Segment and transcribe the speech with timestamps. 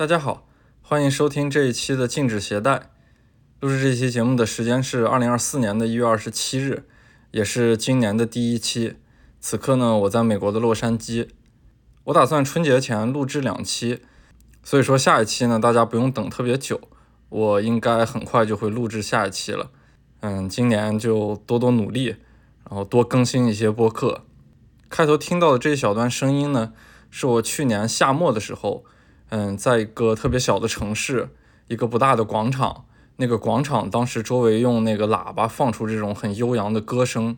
[0.00, 0.48] 大家好，
[0.80, 2.88] 欢迎收听这一期的禁止携带。
[3.60, 6.84] 录制这期节目的时间是二零二四年的一月二十七日，
[7.32, 8.94] 也是今年的第一期。
[9.40, 11.28] 此刻呢，我在美国的洛杉矶。
[12.04, 14.00] 我打算春节前录制两期，
[14.62, 16.80] 所以说下一期呢，大家不用等特别久，
[17.28, 19.70] 我应该很快就会录制下一期了。
[20.20, 22.16] 嗯，今年就多多努力，
[22.64, 24.24] 然后多更新一些播客。
[24.88, 26.72] 开头听到的这一小段声音呢，
[27.10, 28.86] 是我去年夏末的时候。
[29.30, 31.28] 嗯，在一个特别小的城市，
[31.68, 32.84] 一个不大的广场，
[33.16, 37.36] 那个广场当时周围用那个喇叭放出这种很悠扬的歌声，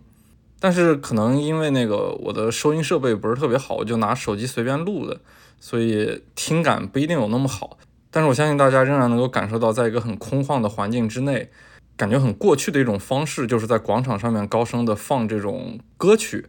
[0.58, 5.20] 但是可能因为那个我的收音设备不是特别好，我就拿手机随便录的，
[5.60, 7.76] 所以听感不一定有那么好。
[8.10, 11.50] 但是我相信大家仍然能够感受到，在一个很空旷的环境之内，
[11.94, 16.46] 感觉很过去的一种方式，就是在广场上面高声的放这种歌曲，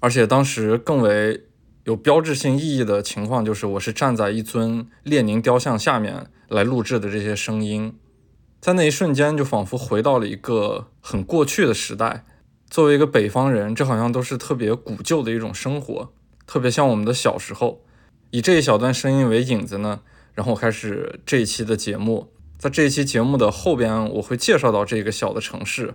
[0.00, 1.44] 而且当时更为。
[1.84, 7.96] 有标志性意义的情况就是，我是站在一尊列宁雕像下面来录制的这些声音，
[8.60, 12.24] 在那一瞬间就仿佛回到了一个很过去的时代。
[12.70, 16.12] 作为一个北方人，这好像都是特别古旧的一种生活，
[16.46, 17.84] 特别像我们的小时候。
[18.30, 20.02] 以这一小段声音为引子呢，
[20.34, 22.32] 然后开始这一期的节目。
[22.56, 25.94] 在这一期节目的后边，我会介绍到这个小的城市。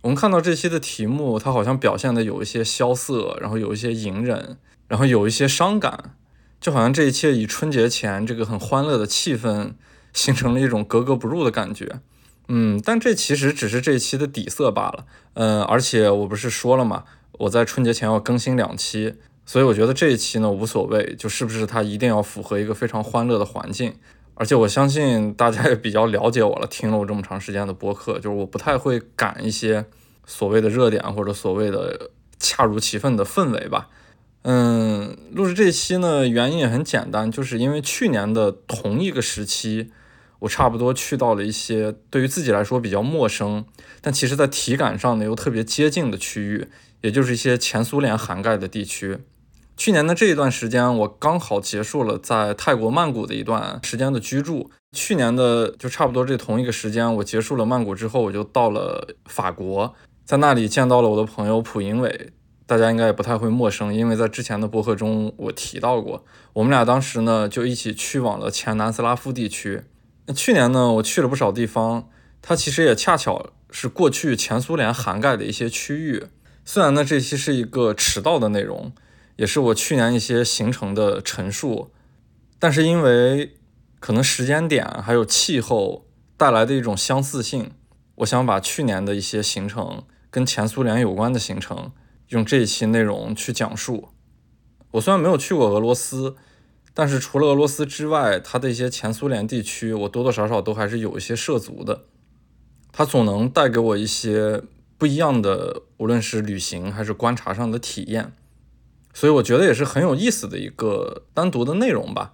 [0.00, 4.56] 我们看到这期的题目，它好像表现的有一些萧瑟，然后有一些隐忍。
[4.88, 6.16] 然后有一些伤感，
[6.60, 9.72] 就好像这一切以春节前这个很欢乐的气氛
[10.12, 12.00] 形成了一种格格不入的感觉。
[12.48, 15.04] 嗯，但这其实只是这一期的底色罢了。
[15.34, 19.14] 嗯，而且我不是说了嘛，我在春节前要更新两期，
[19.44, 23.94] 所以我觉得这一期呢无所谓，就是不是它一定要符合一个非常欢乐的环境。
[24.34, 29.86] 而且我相信大家也比较了解我了，听了我这么长时间的播客，就是我不太会赶一些
[30.24, 33.88] 所谓的热点或者所谓的恰如其分的氛围吧。
[34.48, 39.90] 嗯，录制这期呢，原因也很简单，就是因为去年的同一个时期，
[40.38, 43.64] 我差不多去到了一些对于自己来说比较陌生，
[44.00, 46.68] 但其实在体感上呢又特别接近的区域，
[47.00, 49.18] 也就是一些前苏联涵盖的地区。
[49.76, 54.70] 去年的这一段时间，我刚好结束了在泰国曼谷的一段时间的居住。
[54.92, 59.92] 去年的就差不多这同一个时间，我结束了曼谷之后，我就到了法国，
[60.24, 62.30] 在那里见到了我的朋友蒲英伟。
[62.66, 69.84] 大家应该也不太会陌生，因为在之前的博客中我提到过，我们俩当时呢就一起去往了前南斯拉夫地区。
[70.26, 72.08] 那去年呢我去了不少地方，
[72.42, 76.24] 它其实也恰巧是过去前苏联涵盖的一些区域。
[76.64, 78.92] 虽然呢这期是一个迟到的内容，
[79.36, 81.92] 也是我去年一些行程的陈述，
[82.58, 83.54] 但是因为
[84.00, 86.04] 可能时间点还有气候
[86.36, 87.70] 带来的一种相似性，
[88.16, 91.92] 我想把去年的一些行程跟前苏联有关的行程。
[92.28, 94.08] 用这一期内容去讲述。
[94.92, 96.36] 我虽然没有去过俄罗斯，
[96.94, 102.04] 但是除了俄罗斯之外，它的一些前苏联地区，我多多少少都还是有一些涉足的。
[102.92, 104.62] 它总能带给我一些
[104.96, 108.32] 不一样的，无论是旅行还是观察上的体验。
[109.12, 112.32] 所以我觉得也是很有意思的一个单独的内容吧。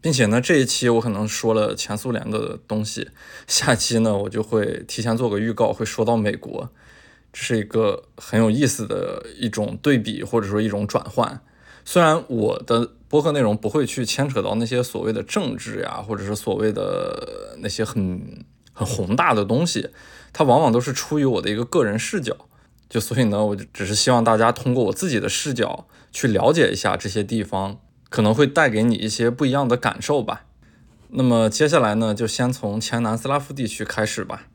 [0.00, 3.08] 并且呢，这一期我可能说了前苏联的东西，
[3.46, 6.70] 下期呢我就会提前做个预告，会说到美国。
[7.34, 11.42] 这是一个很有意思的一种对比，或者说一种转换。
[11.84, 19.90] 虽然我的播客内容不会去牵扯到那些所谓的政治呀，或者是所谓的那些很很宏大的东西，
[20.32, 22.36] 它往往都是出于我的一个个人视角。
[22.88, 30.44] 就所以呢，我就只是希望大家通过我自己的视角去了解一下这些地方，可能会带给你一些不一样的感受吧。
[31.08, 34.46] 那么接下来呢，就先从前南斯拉夫地区开始吧。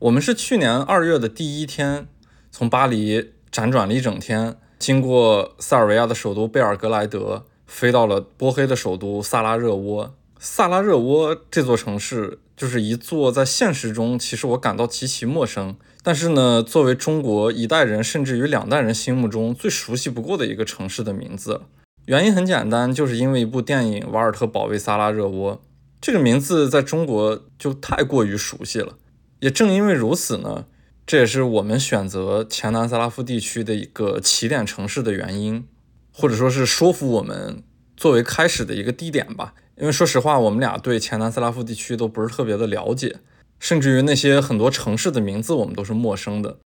[0.00, 2.08] 我们是去年二月的第一天。
[2.58, 10.14] 从巴黎辗转了一整天，经过塞尔维亚的首都贝尔格莱德，飞到了波黑的首都萨拉热窝。
[10.38, 21.60] 萨拉热窝这座城市，就是一座在现实中其实我感到极其陌生，但是呢，作为中国一代人甚至于两代人心目中最熟悉不过的一个城市的名字。
[22.06, 25.56] 原因很简单，就是因为一部电影《瓦尔特保卫萨拉热窝》
[26.00, 28.94] 这个名字在中国就太过于熟悉了。
[29.40, 30.64] 也正因为如此呢。
[31.06, 35.64] 这也是我们选择前南斯拉夫地区的一个起点城市的原因，
[36.12, 37.62] 或者说是说服我们
[37.96, 39.54] 作为开始的一个地点吧。
[39.76, 43.20] 因为说实话，我们俩对前南斯拉夫地区都不是特别的了解，
[43.60, 46.58] 甚至于那些很多城市的名字我们都是陌生的。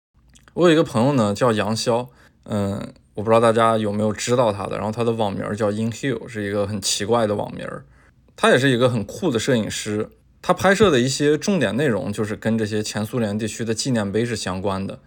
[0.54, 2.08] 我有一个朋友呢，叫杨潇，
[2.44, 7.69] 嗯，我不知道大家有没有知道他的，然后他的网名叫 Inhill，是一个很奇怪的网名。
[8.37, 10.08] 他也是一个很酷的摄影师。
[10.42, 15.00] 他拍摄的一些重点内容就是跟这些前苏联地区的纪念碑是相关的，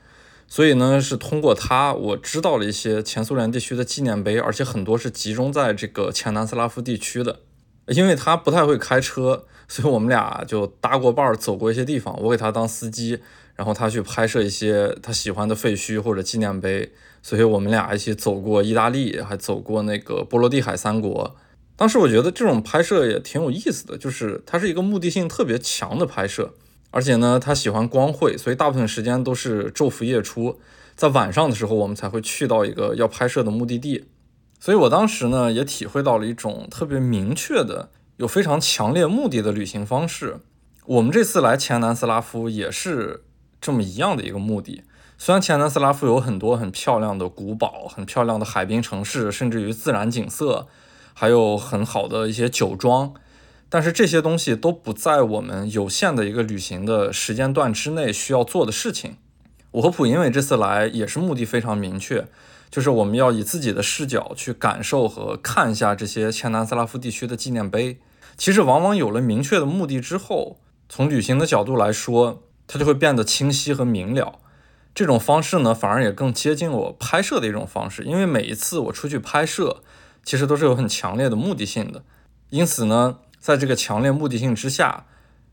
[0.48, 7.40] 所以呢，是通过他我知道了一些前苏联地区的纪念碑，而且很多是集中在这个前南斯拉夫地区的。
[7.88, 12.18] 因为他不太会开车，所以我们俩就搭过伴儿走过一些地方。
[12.22, 13.20] 我给他当司机，
[13.56, 16.94] 然后他去拍摄一些他喜欢的废墟或者纪念碑。
[17.22, 21.36] 所以我们俩一起走过意大利，还走过那个波罗的海三国。
[21.84, 26.54] 当时我觉得这种拍摄也挺有意思的，就是它是一个目的性特别强的拍摄，
[26.92, 30.62] 而且呢，他喜欢光绘，所以大部分时间都是昼伏夜出，
[30.96, 34.06] 在晚上的时候我们才会去到一个要拍摄的目的地。
[34.62, 40.38] 所以我当时呢也体会到了一种特别明确的、有非常强烈目的的旅行方式。
[40.86, 43.26] 我们这次来前南斯拉夫也是
[43.60, 44.84] 这么一样的一个目的。
[45.18, 50.68] 虽然前南斯拉夫有很多很漂亮的古堡、很漂亮的海滨城市，甚至于自然景色，
[51.14, 53.14] 还有很好的一些酒庄，
[53.70, 59.18] 但是这些东西都不在我们有限的一个旅行的时间段之内需要做的事情。
[59.72, 62.28] 我和普因伟这次来也是目的非常明确，
[62.70, 67.98] 就是我们要以自己的视角去感受和看一下这些前南斯拉夫地区的纪念碑。
[68.38, 70.58] 其实，往往有了明确的目的之后，
[70.90, 74.40] 从旅行的角度来说，它就会变得清晰和明了。
[74.96, 79.84] 这种方式呢，反而也更接近我拍摄的一种方式，因为每一次我出去拍摄，
[80.24, 82.04] 其实都是有很强烈的目的性的，
[82.50, 85.06] 因此呢，在这个强烈目的性之下，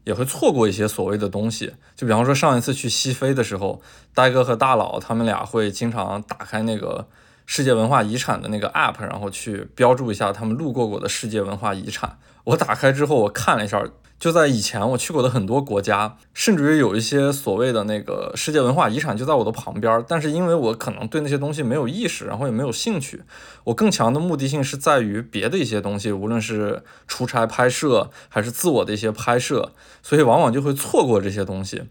[0.05, 1.75] 也会错过一些所谓的东西。
[1.97, 3.83] 就比方说上一次去西非的时候，
[4.15, 7.09] 呆哥和大佬他们俩会经常打开那个
[7.47, 12.19] 世界文化遗产的那个 app，然后去标注一下他们路过过的世界文化遗产。
[12.45, 13.85] 我打开之后，我看了一下。
[14.21, 23.23] 就在以前我去过的很多国家，甚至于有一些所谓的那个世界文化遗产就在我的旁边，但是因为我可能对那些东西没有意识，然后也没有兴趣，
[23.65, 29.73] 我更强的目的性是在于别的一些东西，无论是出差拍摄还是自我的一些拍摄，
[30.03, 31.85] 所以往往就会错过这些东西，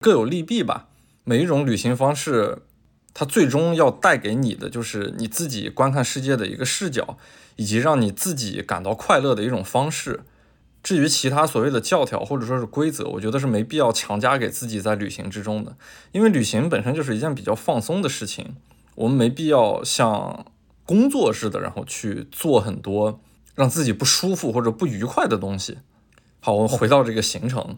[0.00, 0.88] 各有利弊吧。
[1.24, 2.58] 每一种旅行方式，
[3.14, 7.16] 它最终要带给你的就是你自己观看世界的一个视角，
[7.56, 10.20] 以及让你自己感到快乐的一种方式。
[10.82, 15.76] 至于其他所谓的教条或者说是规则，我觉得是没必要强加给自己在旅行之中的，
[16.12, 18.56] 因为旅行本身就是一件比较放松的事情，
[18.94, 20.46] 我们没必要像
[20.86, 23.20] 工作似的，然后去做很多
[23.54, 25.78] 让自己不舒服或者不愉快的东西。
[26.40, 27.76] 好，我们回到这个行程，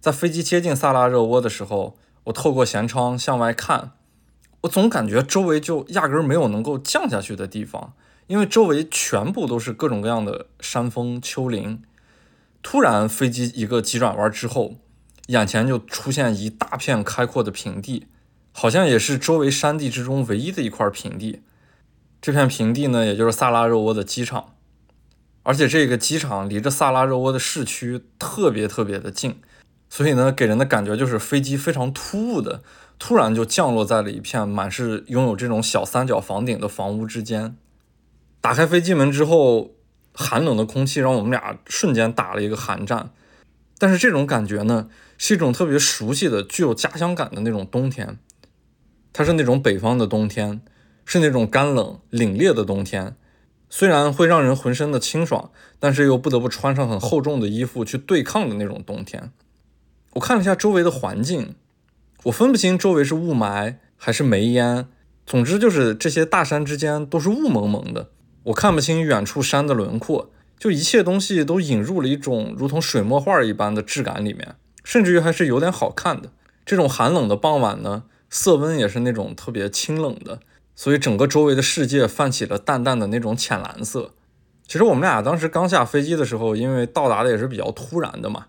[0.00, 3.92] 在飞机接近萨拉热窝的时候，我透过舷窗向外看，
[4.62, 7.92] 我总感觉周围就压根没有能够降下去的地方，
[8.26, 11.80] 因为周围全部都是各种各样的山峰丘陵。
[12.66, 14.76] 突然，飞机一个急转弯之后，
[15.26, 18.06] 眼前就出现一大片开阔的平地，
[18.52, 21.42] 好像也是周围山地之中唯一的一块平地。
[22.22, 24.54] 这片平地呢，也就是萨拉热窝的机场，
[25.42, 29.38] 而且这个机场离着萨拉热窝的市区特别特别的近，
[29.90, 32.62] 所以呢，给人的感觉就是飞机非常突兀的，
[32.98, 37.54] 突然就降落在了一片满是拥有这种小三角房顶的房屋之间。
[38.40, 39.73] 打开飞机门之后。
[40.14, 43.10] 寒冷的空气让我们俩瞬间打了一个寒战，
[43.78, 48.16] 但是这种感觉呢，是一种特别熟悉的、具有家乡感的那种冬天。
[49.12, 50.60] 它是那种北方的冬天，
[51.04, 53.16] 是那种干冷凛冽的冬天。
[53.68, 59.32] 虽然会让人浑身的清爽，但是又不得不穿上很厚重的衣服去对抗的那种冬天。
[60.12, 61.56] 我看了一下周围的环境，
[62.24, 64.86] 我分不清周围是雾霾还是煤烟，
[65.26, 68.10] 总之就是这些大山之间都是雾蒙蒙的。
[68.44, 76.30] 我看不清远处山的轮廓，就一切东西都引入了一种如同水墨画一般的质感里面，甚至于还是有点好看的。
[76.66, 80.40] 这种寒冷的傍晚呢，色温也是那种特别清冷的，
[80.74, 84.12] 所以整个周围的世界泛起了淡淡的那种浅蓝色。
[84.66, 88.46] 其实我们俩当时刚下飞机的时候，因为到达的也是比较突然的嘛，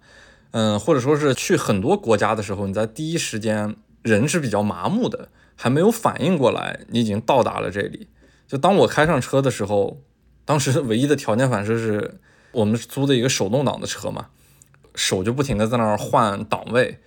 [0.51, 8.07] 嗯，或者说是去很多国家的时候，你在第一时间人是比较麻木的，还没有反应过来你已经到达了这里。
[8.47, 10.01] 就当我开上车的时候，
[10.45, 12.19] 当时唯一的条件反射是
[12.51, 14.27] 我们租的一个手动挡的车嘛，
[14.93, 16.99] 手就不停的在那儿换档位，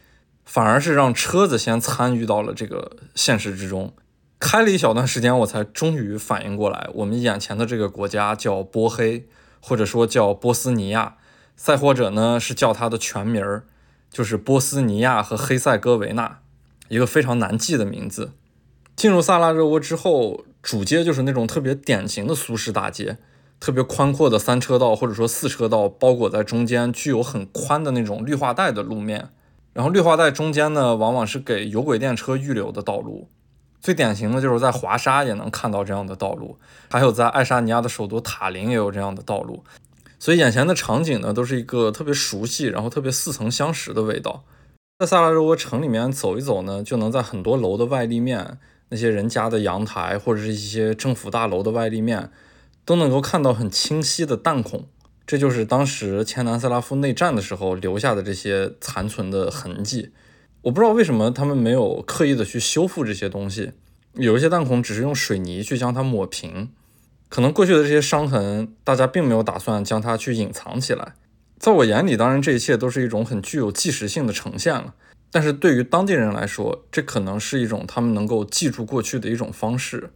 [0.44, 3.94] 反而是让车子先参与到了这个现实之中。
[4.40, 9.28] 开了一小段时间，我才终于反应过来，我们眼前的这个国家叫波黑，
[9.60, 11.16] 或者说叫波斯尼亚，
[11.54, 13.64] 再或者呢是叫它的全名儿，
[14.10, 16.40] 就是波斯尼亚和黑塞哥维纳，
[16.88, 18.32] 一个非常难记的名字。
[18.96, 20.44] 进入萨拉热窝之后。
[20.62, 23.16] 主街就是那种特别典型的苏式大街，
[23.60, 29.30] 特别宽阔的三车道或者说四车道，包裹在中间，具有很宽的那种绿化带的路面。
[29.72, 33.28] 然后绿化带中间呢，往往是给有轨电车预留的道路。
[33.80, 36.58] 最典型的就是在华沙也能看到这样的道路，
[36.90, 39.62] 还有在爱沙尼亚的首都塔林也有这样的道路。
[40.18, 44.42] 所以眼前的场景呢，都是一个特别熟悉，然后特别似曾相识的味道。
[44.98, 48.58] 在萨拉热窝城里面走一走呢，就能在很多楼的外立面。
[48.90, 52.30] 那些人家的阳台或者是一些政府大楼的外立面，
[52.84, 54.88] 都能够看到很清晰的弹孔。
[55.26, 60.10] 这就是当时前南斯拉夫内战的时候留下的这些残存的痕迹。
[60.62, 63.72] 我不知道为什么他们没有刻意的去修复这些东西，
[64.14, 66.70] 有一些弹孔只是用水泥去将它抹平。
[67.28, 71.12] 可能过去的这些伤痕，大家并没有打算将它去隐藏起来。
[71.58, 74.94] 在我眼里，当然这一切都是一种很具有纪实性的呈现了。
[75.30, 80.10] 但是对于当地人来说，这可能是一种他们能够记住过去的一种方式。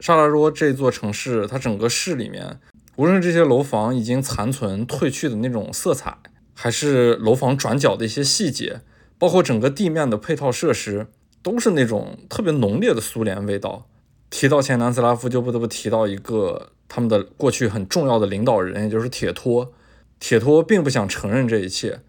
[0.00, 2.60] 沙拉若这座城市，它整个市里面。
[2.96, 6.16] 无论这些楼房已经残存褪去的那种色彩，
[6.54, 8.82] 还是楼房转角的一些细节，
[9.18, 11.08] 包括整个地面的配套设施，
[11.42, 13.88] 都是那种特别浓烈的苏联味道。
[14.30, 19.72] 提到前南斯拉夫，就不得不提到一个他们的过去很重要的领导人，也就是铁托。
[20.20, 22.00] 铁托并不想承认这一切，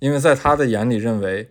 [0.00, 1.50] 因为在他的眼里认为，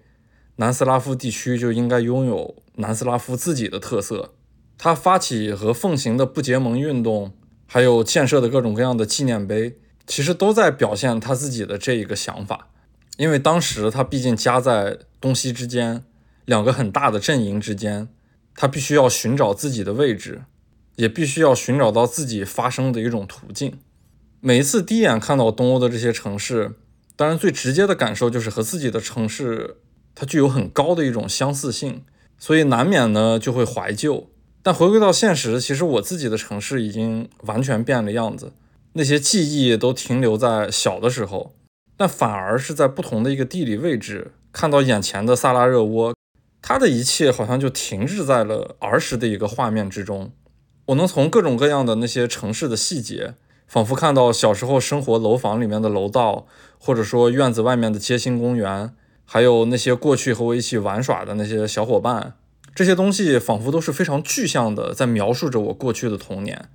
[0.57, 4.33] 南斯拉夫地区就应该拥有南斯拉夫自己的特色。
[4.77, 7.33] 他发起和奉行的不结盟运动。
[7.73, 12.67] 还有建设的各种各样的纪念碑，其实都在表现他自己的这一个想法。
[13.15, 16.03] 因为当时他毕竟夹在东西之间，
[16.43, 18.09] 两个很大的阵营之间，
[18.55, 20.41] 他必须要寻找自己的位置，
[20.97, 23.79] 也必须要寻找到自己发声的一种途径。
[24.41, 26.73] 每一次第一眼看到东欧的这些城市，
[27.15, 29.77] 当然最直接的感受就是和自己的城市
[30.13, 32.03] 它具有很高的一种相似性，
[32.37, 34.27] 所以难免呢就会怀旧。
[34.63, 38.53] 但回归到现实，其实我自己的城市已经完全变了样子，
[38.93, 41.53] 那些记忆都停留在小的时候，
[41.97, 46.13] 但反而是在不同的一个地理位置看到眼前的萨拉热窝，
[46.61, 50.31] 它的一切好像就停滞在了儿时的一个画面之中。
[50.87, 53.33] 我能从各种各样的那些城市的细节，
[53.65, 56.45] 仿佛看到小时候生活楼房里面的楼道，
[56.77, 58.93] 或者说院子外面的街心公园，
[59.33, 62.33] 还有那些过去和我一起玩耍的那些小伙伴。
[62.75, 66.67] 这些东西仿佛都是非常具象的，在描述着我过去的童年。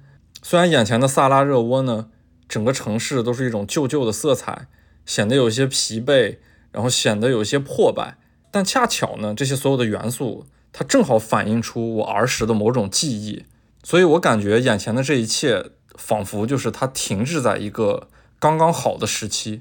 [0.42, 2.08] 虽然眼前的萨拉热窝呢，
[2.48, 4.68] 整个城市都是一种旧旧的色彩，
[5.04, 6.38] 显得有些疲惫，
[6.72, 8.16] 然后显得有些破败，
[8.50, 13.44] 但恰巧呢，这些所有的元素，它正好反映出我儿时的某种记忆。
[13.82, 18.08] 所以我感觉眼前的这一切，仿佛就是它停滞在一个
[18.38, 19.60] 刚刚好的时期。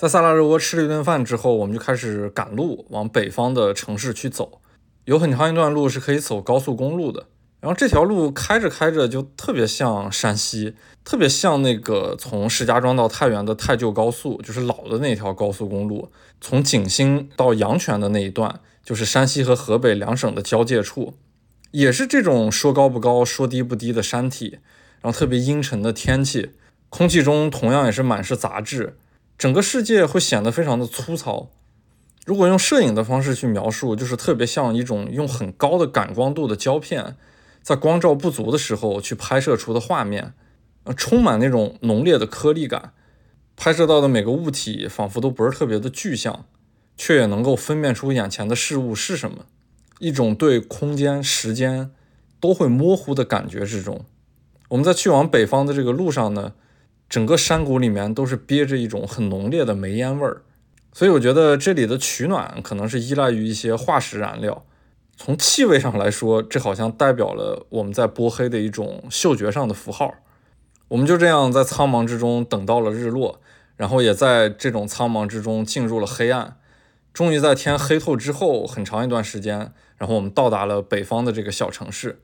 [0.00, 4.62] 在萨拉热窝吃了一顿饭之后，我们就开始赶路往北方的城市去走。
[5.04, 7.26] 有很长一段路是可以走高速公路的，
[7.60, 16.10] 然后这条路开着开着就特别像山西，特别像那个从石家庄到太原的太旧高速，就是老的那条高速公路。
[16.40, 21.12] 从景兴到阳泉的那一段，就是山西和河北两省的交界处，
[21.72, 24.60] 也是这种说高不高、说低不低的山体，
[25.02, 26.52] 然后特别阴沉的天气，
[26.88, 28.96] 空气中同样也是满是杂质，
[29.40, 31.48] 整个世界会显得非常的粗糙。
[32.26, 37.16] 如果用摄影的方式去描述，就是特别像一种用很高的感光度的胶片，
[37.62, 40.34] 在光照不足的时候去拍摄出的画面，
[40.84, 42.92] 呃，充满那种浓烈的颗粒感。
[43.56, 46.44] 拍摄到的每个物体仿佛都不是特别的具象，
[46.98, 49.46] 却也能够分辨出眼前的事物是什么。
[50.00, 51.90] 一种对空间、时间
[52.38, 54.04] 都会模糊的感觉之中。
[54.68, 56.52] 我们在去往北方的这个路上呢，
[57.10, 60.42] 整个山谷里面都是憋着一种很浓烈的煤烟味儿。
[60.92, 64.64] 所以我觉得这里的取暖可能是依赖于一些化石燃料。
[65.16, 70.14] 从气味上来说，这好像代表了我们在波黑的一种嗅觉上的符号。
[70.88, 73.40] 我们就这样在苍茫之中等到了日落，
[73.76, 76.56] 然后也在这种苍茫之中进入了黑暗。
[77.12, 82.20] 终于在天黑透之后很长一段时间，然后我们到达了北方的这个小城市。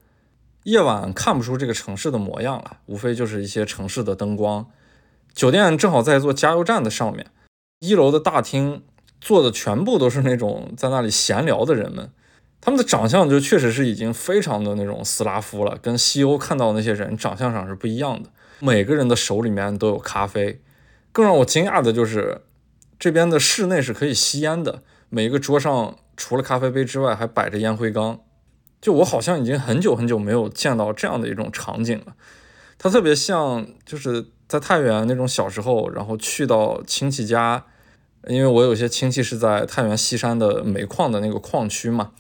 [0.67, 4.67] 夜晚看不出这个城市的模样了，无非就是一些城市的灯光。
[5.33, 7.27] 酒店正好在一座加油站的上面。
[7.79, 8.83] 一楼的大厅
[9.21, 12.11] 坐的全部都是那种在那里闲聊的人们，
[12.61, 18.31] 他们的长相就确实是已经非常的那种斯拉夫了，跟西欧看到那些人长相上是不一样的。
[18.59, 20.61] 每个人的手里面都有咖啡，
[21.13, 22.41] 更让我惊讶的就是
[22.99, 28.19] 这边的室内是可以吸烟的，每一个桌上除了咖啡杯之外还摆着烟灰缸。
[28.87, 32.15] 就我好像已经很久很久没有见到这样的一种场景了，
[32.79, 34.27] 它特别像就是。
[34.49, 37.65] 在太原那种小时候，然后去到亲戚家，
[38.29, 42.13] 因为我有些亲戚是在太原西山的煤矿的那个矿区嘛。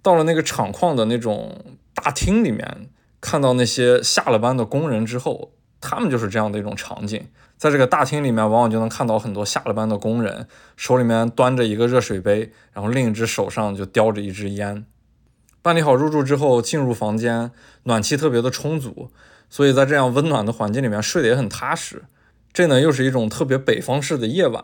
[0.00, 2.88] 到了那个厂矿的那种大厅里面，
[3.20, 7.28] 看到那些下了班的工人之后，他们就是这样的一种场景。
[7.58, 14.86] 在这个大厅里面，往往就能看到很多下了班的工人，手里面端着一个热水杯，然后另一只手上就叼着一支烟。
[15.66, 17.50] 办理好入住之后，进入房间，
[17.82, 19.10] 暖气特别的充足。
[19.50, 22.04] 所以在这样温暖的环境里面睡得也很踏实，
[22.52, 24.62] 这呢又是一种特别北方式的夜晚。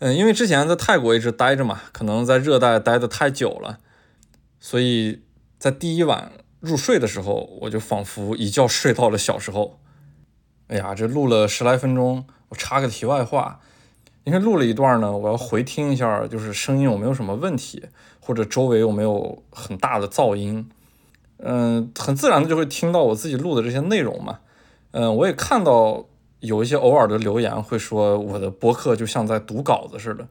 [0.00, 3.78] 嗯，因为之前在泰国一直待着嘛，可能在热带待得太久了，
[4.58, 5.22] 所以
[5.60, 9.78] 在第一晚入睡的时候，我就仿佛一觉睡到了小时候。
[10.66, 13.60] 哎呀，这录了十来分钟，我插个题外话，
[14.24, 17.84] 因为录了一段呢，我要回听一下，就是声音有没有什么问题，
[18.26, 20.68] 或者周围有没有很大的噪音。
[21.38, 24.40] 嗯，很自然的就会听到我自己录的这些内容嘛。
[24.90, 26.06] 嗯，我也看到
[26.40, 30.26] 有一些偶尔的留言会说我的播客就像在读稿子似的，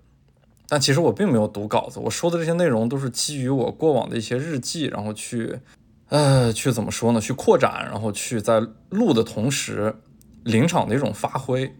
[0.67, 5.59] 但其实我并没有读稿子，我说的这些内容都是基于我过往的一些日记，然后去，
[6.09, 7.21] 呃，去怎么说呢？
[7.21, 8.59] 去扩展，然后去在
[8.89, 9.95] 录的同时
[10.43, 11.71] 临场的一种发挥。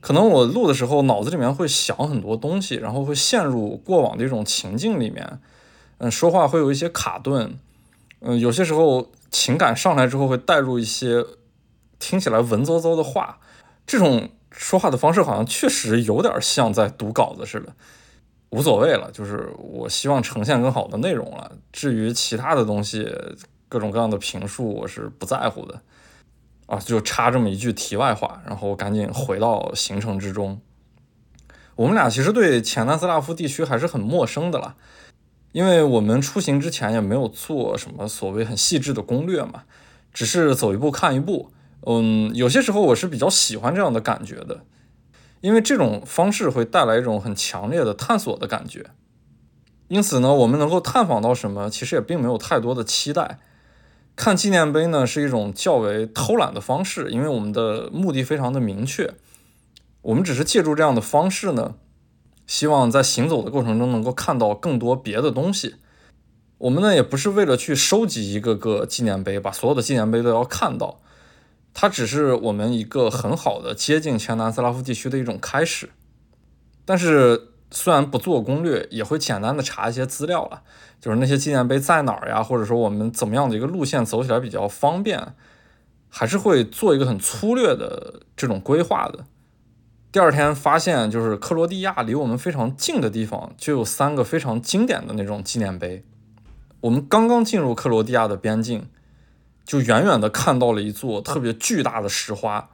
[0.00, 5.40] 可能我录的时候脑子里面会想很多东西，然后会陷入过往的一种情境里面，
[5.98, 7.58] 嗯，说话会有一些卡顿。
[8.20, 11.24] 嗯，有些时候情感上来之后会带入一些
[11.98, 13.38] 听起来文绉绉的话，
[13.86, 17.72] 这种说话的方式好像确实有点像在读稿子似的。
[18.50, 21.52] 无所谓了，就是我希望呈现更好的内容了。
[21.72, 23.08] 至于其他的东西，
[23.68, 25.80] 各种各样的评述，我是不在乎的。
[26.70, 30.60] 啊，就插这么一句题外话，然后赶紧回到行程之中。
[31.74, 34.76] 我们俩其实对前南斯拉夫地区还是很陌生的啦。
[35.52, 39.64] 因为我们出行之前也没有做什么所谓很细致的攻略嘛，
[40.12, 41.50] 只是走一步看一步。
[41.86, 44.60] 嗯，有些时候我是比较喜欢这样的感觉的，
[45.40, 48.90] 因为这种方式会带来一种很强烈的探索的感觉。
[49.88, 53.40] 因此呢，我们能够探访到什么，其实也并没有太多的期待。
[54.20, 59.14] 看纪念碑呢，是一种较为偷懒的方式，因为我们的目的非常的明确，
[60.02, 61.76] 我们只是借助这样的方式呢。
[62.46, 65.76] 希望在行走的过程中能够看到更多别的东西。
[66.58, 71.00] 我们呢也不是为了去收集一个个纪念碑，把所有的纪念碑都要看到。
[71.72, 75.88] 它只是我们一个很好的接近前南斯拉夫地区的一种开始。
[76.84, 80.62] 但是虽然不做攻略，也会简单的查一些资料了，
[81.00, 85.34] 就是那些纪念碑在哪儿呀，或者说我们怎么样的一个路线走起来比较方便，
[86.10, 89.24] 还是会做一个很粗略的这种规划的。
[90.12, 96.04] 第二天发现，就是克罗地亚离我们非常近的地方，就有三个非常经典的那种纪念碑。
[96.80, 98.88] 我们刚刚进入克罗地亚的边境，
[99.64, 102.70] 就远远的看到了一座特别巨大的石花，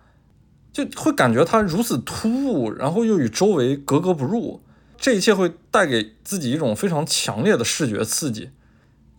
[0.73, 4.63] 就会感觉它如此突兀，然后又与周围格格不入。
[4.99, 8.51] 这一切会带给自己一种非常强烈的视觉刺激，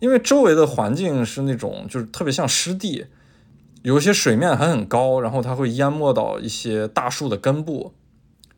[0.00, 3.06] 因为周围的环境是那种就是特别像湿地，
[3.82, 7.94] 有一些水面还很高，然后它会淹没到一些大树的根部。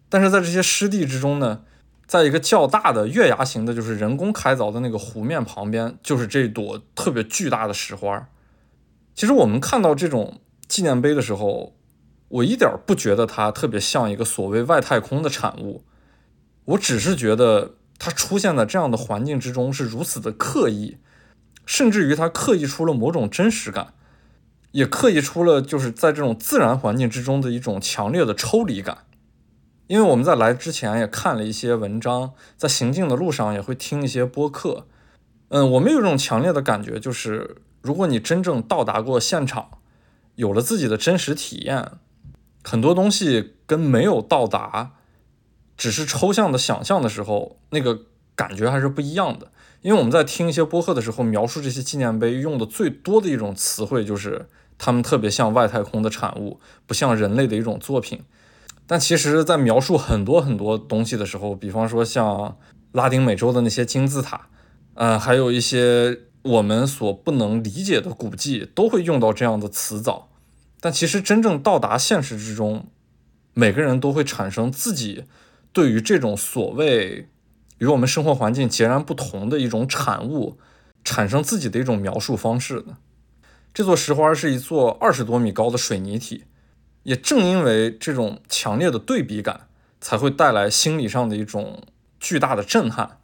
[0.08, 1.62] 但是在这些湿地之中呢，
[2.06, 8.28] 在一个较大的月牙形的，就是人工开凿的那个湖面旁边，就是这朵特别巨大的石花。
[9.14, 11.76] 其实我们看到这种纪念碑的时候，
[12.28, 15.84] 我一点不觉得它特别像一个所谓外太空的产物，
[16.70, 20.98] 我只是觉得它出现在这样的环境之中是如此的刻意，
[21.64, 23.94] 甚至于它刻意出了某种真实感，
[24.72, 28.98] 也刻意出了就是在这种自然环境之中的一种强烈的抽离感。
[29.88, 34.86] 因为我们在来之前也看了一些文章，在行进的路上也会听一些播客。
[35.48, 39.68] 嗯，我们有一种强烈的感觉，就是如果你真正到达过现场，
[40.36, 41.90] 有了自己的真实体验，
[42.62, 44.92] 很多东西跟没有到达，
[45.80, 48.02] 只是抽象的想象的时候，那个
[48.34, 49.50] 感觉还是不一样的。
[49.80, 58.20] 因为我们在听一些播客的时候，描述这些纪念碑用的最多的一种词汇，就是它们特别像外太空的产物，不像人类的一种作品。
[58.86, 62.58] 但其实，在描述很多很多东西的时候，比方说像
[62.92, 64.48] 拉丁美洲的那些金字塔，
[64.92, 70.28] 呃，还有一些我们所不能理解的古迹，都会用到这样的词藻。
[70.78, 72.88] 但其实真正到达现实之中，
[73.54, 75.24] 每个人都会产生自己
[75.72, 77.28] 对于这种所谓
[77.78, 80.58] 与我们生活环境截然不同的一种产物，
[81.04, 82.96] 产生自己的一种描述方式的。
[83.72, 86.44] 这座石花是一座二十多米高的水泥体。
[87.02, 89.68] 也正因为这种强烈的对比感，
[90.02, 91.82] 才会带来心理上的一种
[92.18, 93.16] 巨大的震撼。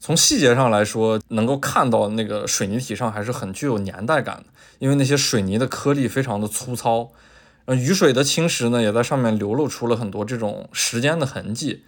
[0.00, 4.46] 从细节上来说，能够看到那个水泥体上还是很具有年代感的，
[4.80, 7.12] 因为那些水泥的颗粒非常的粗糙，
[7.74, 11.84] 雨水的侵蚀呢，也在上面流露出了很多这种时间的痕迹。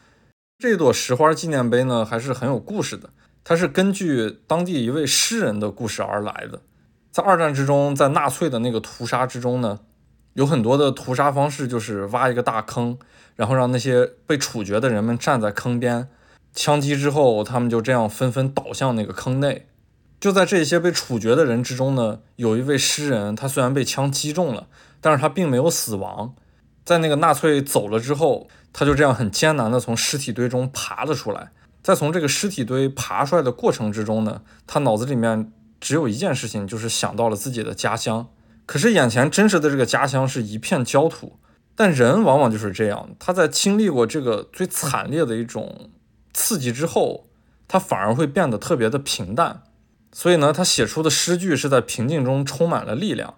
[0.59, 3.11] 这朵石花纪念碑呢，还是很有故事的，
[3.43, 6.61] 它是根据当地一位诗人的故事而来的。
[7.11, 9.81] 在二战之中，在纳粹的那个屠杀之中呢。
[10.35, 12.97] 有很多的屠杀方式，就是挖一个大坑，
[13.35, 16.09] 然后让那些被处决的人们站在坑边，
[16.55, 19.66] 枪击之后，他们就这样纷纷倒向那个坑内。
[20.21, 24.69] 就在这些被处决的人之中呢，有一位诗人，他虽然被枪击中了，
[25.00, 26.34] 但是他并没有死亡。
[26.84, 31.50] 在那个纳粹走了之后，他就这样很艰难地从尸体堆中爬了出来。
[31.82, 38.28] 在从这个尸体堆爬出来的过程之中呢，他脑子里面只有一件事情，就是想到了自己的家乡。
[38.66, 41.38] 可是眼前真实的这个家乡是一片焦土，
[41.74, 45.90] 但人往往就是这样，他在经历过这个最惨烈的一种
[46.32, 47.26] 刺激之后，
[47.66, 49.62] 他反而会变得特别的平淡。
[50.12, 53.34] 所以呢，他写出的诗句是在平静中充满了力量。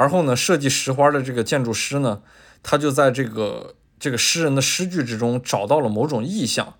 [0.00, 2.22] 而后呢，设计石花的这个建筑师呢，
[2.62, 6.76] 他就在这个这个诗人的诗句之中找到了某种意象，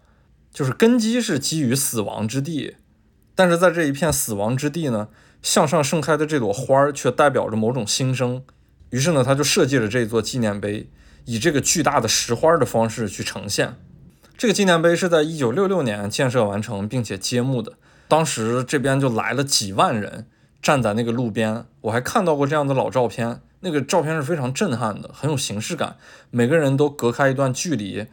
[0.51, 2.77] 就是根基是基于死亡之地，
[3.35, 5.09] 但是在这一片死亡之地呢，
[5.43, 8.43] 向上盛开的这朵花儿却代表着某种新生。
[8.89, 10.89] 于是呢，他就设计了这座纪念碑，
[11.27, 13.77] 以这个巨大的石花的方式去呈现。
[14.39, 17.75] 这个纪念碑是在一九六六年建设完成并且揭幕的，
[18.09, 20.27] 当时这边就来了几万人。
[20.63, 25.97] 站在那个路边，我还看到过这样的老照片，那个照片是非常震撼的，很有形式感。
[26.31, 28.07] 每个人都隔开一段距离，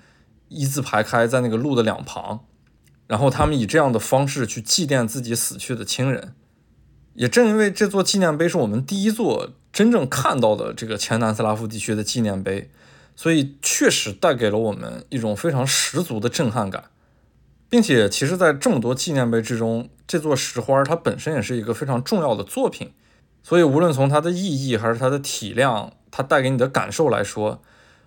[0.50, 2.46] 一字排开在那个路的两旁，
[3.08, 6.34] 然后他们以这样的方式去祭奠自己死去的亲人。
[7.14, 12.70] 也正因为这座纪念碑是我们第一座真正看到的这个前南斯拉夫地区的纪念碑，
[13.16, 16.86] 所以确实带给了我们一种非常十足的震撼感。
[17.70, 22.94] 并且，其实，在这么多纪念碑之中，这座石花它本身也是一个非常重要的作品。
[23.44, 27.62] 所以，无论从它的意义还是它的体量，它带给你的感受来说，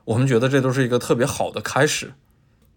[0.06, 2.14] 我们觉得这都是一个特别好的开始。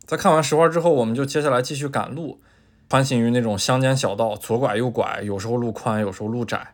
[0.06, 2.42] 在看完石花之后，我们就接下来继续赶路，
[2.90, 6.74] 穿行于那种乡间小道，左拐右拐，有时候路宽，有时候路窄。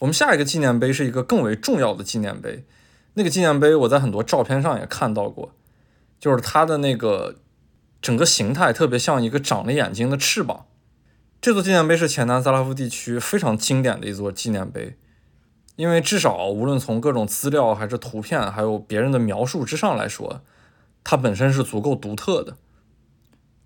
[0.00, 2.62] 我们下一个纪念碑是一个更为重要的纪念碑，
[3.14, 5.52] 那个纪念碑我在很多照片上也看到过，
[6.20, 7.36] 就是它的那个。
[8.04, 10.66] 整个形态特别像一个长了眼睛的翅膀。
[11.40, 14.98] 这座纪念碑是前南斯拉夫地区非常经典的一座纪念碑，
[15.76, 20.42] 因为至少无论从各种资料还是图片，还有别人的描述之上来说，
[21.02, 22.58] 它本身是足够独特的。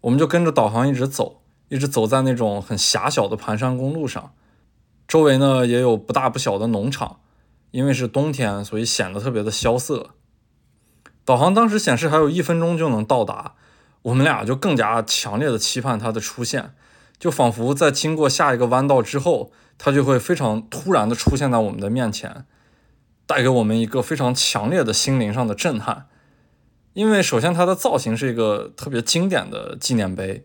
[0.02, 4.32] 我们就跟着导航一直走，一直走在那种很狭小的盘山公路上，
[5.08, 7.18] 周围呢也有不大不小的农场，
[7.72, 10.10] 因为是冬天，所以显得特别的萧瑟。
[11.24, 13.56] 导航当时显示还有一分钟就能到达。
[14.02, 16.72] 我们俩就更加强烈的期盼它的出现，
[17.18, 22.44] 就仿佛在经过下一个弯道之后，它就会非常突然的出现在我们的面前，
[23.26, 26.06] 带给我们一个非常强烈的心灵上的震撼。
[26.94, 30.44] 因为首先它的造型是一个特别经典的纪念碑，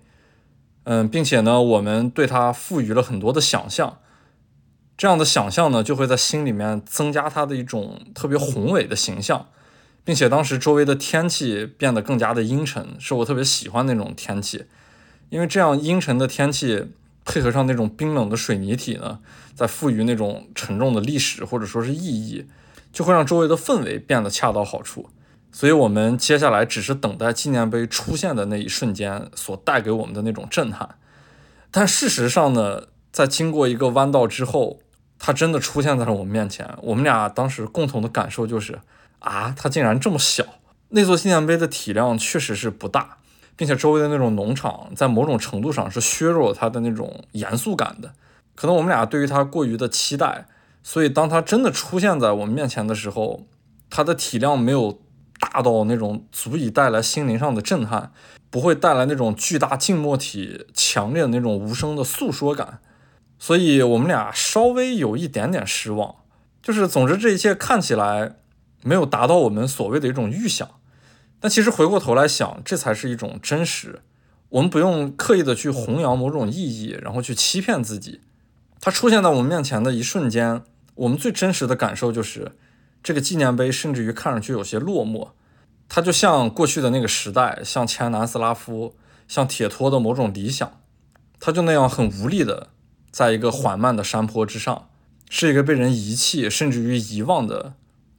[0.84, 4.00] 嗯，并且呢，我们对它赋予了很多的想象，
[4.98, 9.48] 这样的想象呢，就会在心里面增加它的一种特别宏伟的形象。
[10.06, 14.66] 并且当时周围的天气变得更加的阴沉，是我特别喜欢那种天气，
[15.30, 16.92] 因为这样阴沉的天气
[17.24, 19.20] 配合上那种冰冷的水泥体呢，
[19.56, 22.46] 在赋予那种沉重的历史或者说是意义，
[22.92, 25.10] 就会让周围的氛围变得恰到好处。
[25.54, 30.98] 所以，我们接下来只是等待纪念碑出现的那一瞬间所带给我们的那种震撼。
[31.72, 34.80] 但事实上呢，在经过一个弯道之后，
[35.18, 36.70] 它真的出现在了我们面前。
[36.82, 38.82] 我们俩当时共同的感受就是。
[39.24, 40.44] 啊，它竟然这么小！
[40.90, 43.18] 那座纪念碑的体量确实是不大，
[43.56, 48.14] 并且周围的那种农场在某种程度上是削弱了它的那种严肃感的。
[48.54, 50.46] 可能我们俩对于它过于的期待，
[50.84, 53.46] 所以当它真的出现在我们面前的时候，
[53.90, 55.00] 它的体量没有
[55.40, 58.12] 大到那种足以带来心灵上的震撼，
[58.50, 62.82] 不会带来那种巨大静默体强烈的那种无声的诉说感，
[63.40, 66.18] 所以我们俩稍微有一点点失望。
[66.62, 68.36] 就是总之这一切看起来。
[68.84, 70.70] 没有达到我们所谓的一种预想，
[71.40, 74.02] 但其实回过头来想，这才是一种真实。
[74.50, 78.22] 我们不用刻意的去弘扬某种意义，然后去欺骗自己。
[78.80, 80.62] 它出现在我们面前的一瞬间，
[80.96, 82.52] 我们最真实的感受就是，
[83.02, 85.30] 这个纪念碑甚至于看上去有些落寞。
[85.90, 88.96] 它就像过去的那个时代，像前南斯拉夫，
[89.28, 90.82] 像铁托的某种理想，
[91.40, 92.70] 它就那样很无力的，
[93.12, 94.90] 在一个缓慢的山坡之上，
[95.30, 97.74] 是一个被人遗弃甚至于遗忘的。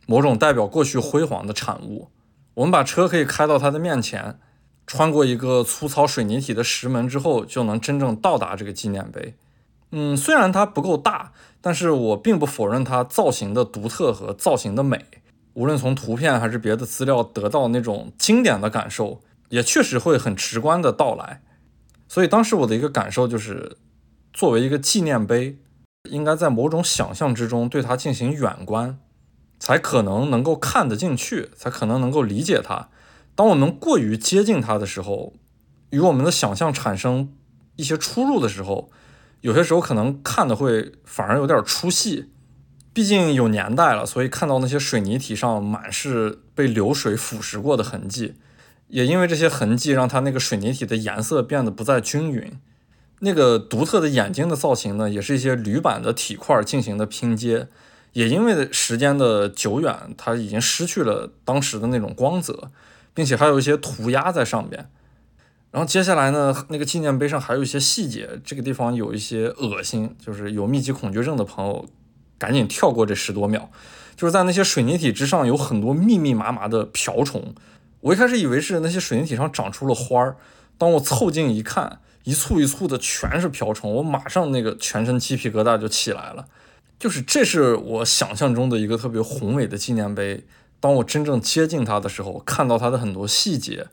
[0.07, 2.11] 某种代表过去辉煌的产物。
[2.55, 4.39] 我们把车可以开到它的面前，
[4.87, 9.35] 穿过一个粗糙水泥体的石门之后，就能真正到达这个纪念碑。
[9.91, 15.05] 嗯，虽然它不够大，但是我并不否认它造型的独特和造型的美。
[15.55, 21.43] 无论从图片还是别的资料得到那种经典的感受，也确实会很直观的到来。
[22.09, 23.77] 所以当时我的一个感受就是，
[24.33, 25.57] 作为一个纪念碑，
[26.11, 28.99] 应该在某种想象之中对它进行远观。
[29.65, 32.91] 才可能能够看得进去，才可能能够理解它。
[33.35, 35.33] 当我们过于接近它的时候，
[35.89, 37.33] 与我们的想象产生
[37.77, 38.91] 一些出入的时候，
[39.41, 42.31] 有些时候可能看的会反而有点出戏。
[42.93, 48.35] 毕竟有年代了，所以看到那些水泥体上满是被流水腐蚀过的痕迹，
[48.89, 52.53] 也因为这些痕迹让它那个水泥体的颜色变得不再均匀。
[53.21, 57.69] 那个独特的眼睛的造型呢，也是一些铝板的体块进行的拼接。
[58.15, 62.71] 也因为时间的久远，它已经失去了当时的那种光泽，
[63.13, 64.89] 并且还有一些涂鸦在上边。
[65.71, 71.87] 然后接下来呢，那个纪念碑上还有一些细节，这个地方有一些恶心，就是有密集恐惧症的朋友
[72.39, 73.71] 赶紧跳过这十多秒。
[74.15, 77.53] 就是在那些水泥体之上有很多密密麻麻的瓢虫，
[78.01, 80.37] 我一开始以为是那些水泥体上长出了花儿，
[80.79, 86.47] 当我凑近一看，一簇一簇的全是瓢虫，我马上那个全身鸡皮疙瘩就起来了。
[86.99, 90.45] 就是这是我想象中的一个特别宏伟的纪念碑，
[90.81, 93.89] 当我真正接近它的时候，看到它的很多细节，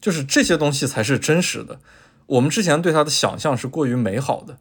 [0.00, 1.78] 就是这些东西才是真实的。
[2.26, 4.58] 我们之前对它的想象是过于美好的。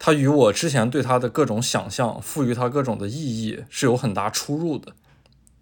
[0.00, 4.92] 它与我之前对它的各种想象，赋予它各种的意义是有很大出入的。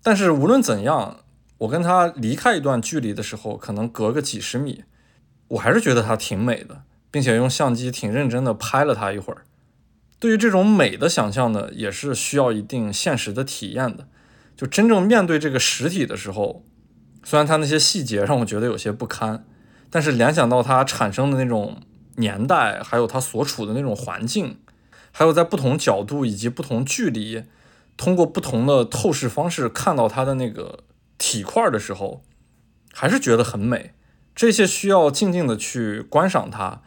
[0.02, 1.20] 但是无论怎样，
[1.58, 4.84] 我跟它离开一段距离的时候，可能隔个几十米，
[5.48, 9.44] 我还是觉得它挺美的，并且用相机挺认真的拍了它一会儿。
[10.18, 14.06] 对于这种美的想象呢，也是需要一定现实的体验的。
[14.56, 16.64] 就真正面对这个实体的时候，
[17.24, 19.44] 虽然它那些细节让我觉得有些不堪，
[19.90, 21.82] 但是联想到它产生的那种。
[22.18, 24.56] 年代，还有它所处的那种环境，
[25.12, 27.44] 还有在不同角度以及不同距离，
[27.98, 30.78] 通过不同的透视方式看到它的那个
[31.18, 32.22] 体块的时候，
[32.94, 33.92] 还是觉得很美。
[34.34, 36.80] 这些需要静静的去观赏它，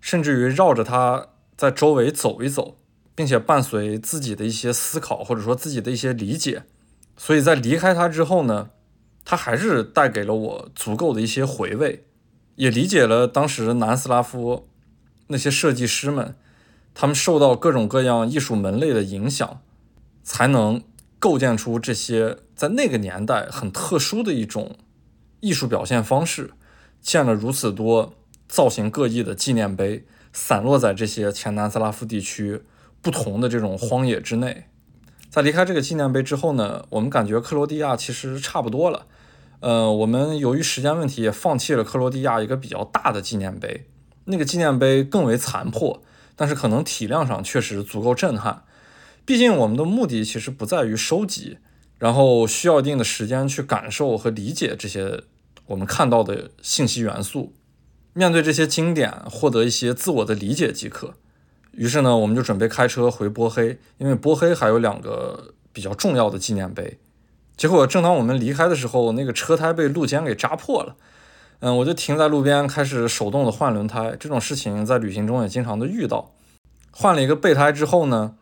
[0.00, 2.76] 甚至于绕着它在周围走一走，
[3.14, 6.64] 并且伴随自己的一些思考，或者说自己的一些理解。
[7.16, 8.70] 所以在离开它之后呢，
[9.24, 12.04] 它还是带给了我足够的一些回味，
[12.56, 14.68] 也理解了当时南斯拉夫。
[15.28, 16.36] 那些设计师们，
[16.94, 19.60] 他们受到各种各样艺术门类的影响，
[20.22, 20.82] 才能
[21.18, 24.76] 构建出这些在那个年代很特殊的一种
[25.40, 26.52] 艺术表现方式，
[27.00, 28.14] 建了如此多
[28.46, 32.60] 造型各异的纪念碑，散落在这些前南斯拉夫地区
[33.00, 34.64] 不同的这种荒野之内。
[35.30, 39.06] 在离开这个纪念碑之后呢，我们感觉克罗地亚其实差不多了。
[39.60, 43.86] 呃，我们由于时间问题，也放弃了克罗地亚一个比较大的纪念碑。
[44.26, 46.02] 那个纪念碑更为残破，
[46.36, 48.64] 但是可能体量上确实足够震撼。
[49.24, 51.56] 毕竟我们的目的其实不在于收集，
[51.98, 55.22] 然后需要一定的时间去感受和理解这些
[55.64, 57.54] 我们看到的信息元素。
[58.18, 61.12] 面对这些经典，获得一些自我的理解即可。
[61.72, 66.98] 于是呢，我们就准备开车回波黑，因为波黑还有两个比较重要的纪念碑。
[67.58, 70.96] 结果正当我们离开的时候，那个车胎被路肩给扎破了。
[71.60, 74.16] 嗯，我就停在路边，开始手动的换轮胎。
[74.18, 76.32] 这种事情在旅行中也经常的遇到。
[76.92, 78.34] 换了一个备胎之后呢，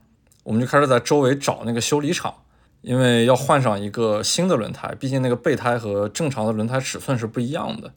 [0.44, 2.32] 我们就开始在周围找那个修理厂，
[2.82, 4.94] 因为要换上一个新的轮胎。
[5.00, 7.92] 毕竟那个备胎和正常的轮胎尺寸是不一样的。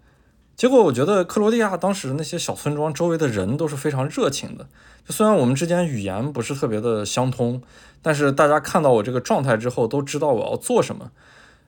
[0.58, 4.68] 结果我觉得克罗地亚当时那些小村庄周围的人都是非常热情的。
[5.06, 7.62] 就虽然我们之间语言不是特别的相通，
[8.02, 11.12] 但是大家看到我这个状态之后，都知道我要做什么。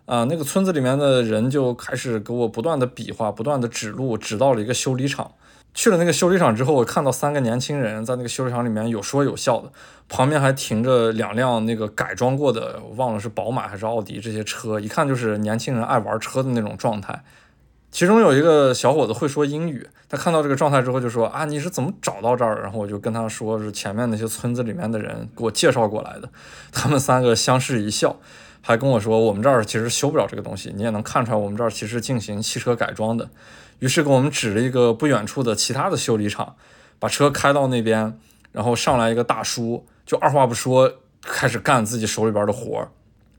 [0.07, 5.33] 啊，那个村子里面的人就开始给我不断的比划，不断的指路，指到了一个修理厂。
[5.75, 9.71] 去了那个修理厂之后，我看到三个年轻人在那个修理厂里面有说有笑的，
[10.07, 17.23] 旁边还停着两辆那个改装过的，忘了是宝马还是奥迪这些车，一看就是年轻人爱玩车的那种状态。
[17.91, 26.29] 其中有一个小伙子会说英语，他看到这个状态之后就说：“啊，你是怎么找到这儿？”然后我就跟他说是前面那些村子里面的人给我介绍过来的。
[26.71, 28.17] 他们三个相视一笑。
[28.61, 33.29] 还跟我说，我们这儿其实修不了这个东西，你也能看出来，我们这儿其实进行汽车改装的。
[33.79, 36.55] 于是给我们指了一个不远处的其他的修理厂，
[36.99, 38.19] 把车开到那边，
[38.51, 42.91] 然后上来一个大叔，就二话不说开始干自己手里边的活儿，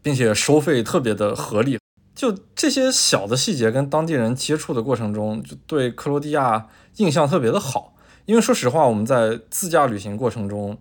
[0.03, 1.80] 并且收费特别的合理。
[2.21, 7.95] 就这些小的细节，跟当地人接触的过程中，就对克罗地亚印象特别的好。
[8.27, 10.77] 因为说实话，我们在自驾旅行过程中，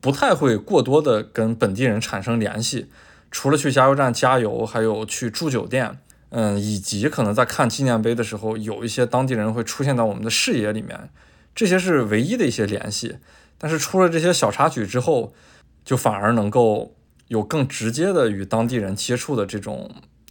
[0.00, 2.90] 不太会过多的跟本地人产生联系。
[3.30, 6.00] 除了去加油站加油，还有去住酒店，
[6.30, 11.10] 嗯，以及可能在看纪念碑的时候，有一些当地人会出现到我们的视野里面，
[11.54, 13.18] 这些是唯一的一些联系。
[13.56, 15.32] 但是出了这些小插曲之后，
[15.84, 16.96] 就反而能够
[17.28, 19.88] 有更直接的与当地人接触的这种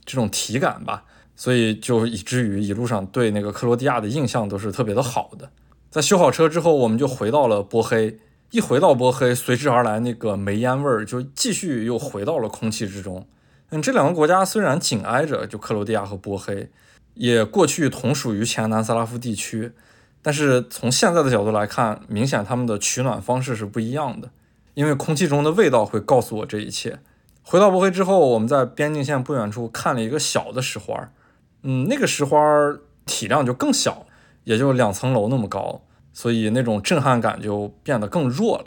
[0.10, 1.04] 这种体感吧，
[1.36, 5.52] 所以就以至于一路上对那个克罗地亚的印象都是特别的好的。
[5.92, 8.18] 在修好车之后，我们就回到了波黑。
[8.50, 13.28] 一回到波黑，随之而来那个煤烟味儿就继续又回到了空气之中。
[13.70, 16.72] 嗯，这两个国家虽然紧挨着，就克罗地亚和波黑，
[17.14, 19.72] 也过去同属于前南斯拉夫地区，
[20.24, 24.32] 但是从现在的角度来看，明显他们的取暖方式是不一样的。
[24.74, 26.98] 因为空气中的味道会告诉我这一切。
[27.50, 31.10] 回到波黑之后，我们在边境线不远处看了一个小的石花，
[31.64, 32.38] 嗯，那个石花
[33.08, 34.06] 体量就更小，
[34.44, 35.82] 也就两层楼那么高。
[36.14, 38.66] 所以那种震撼感就变得更弱了。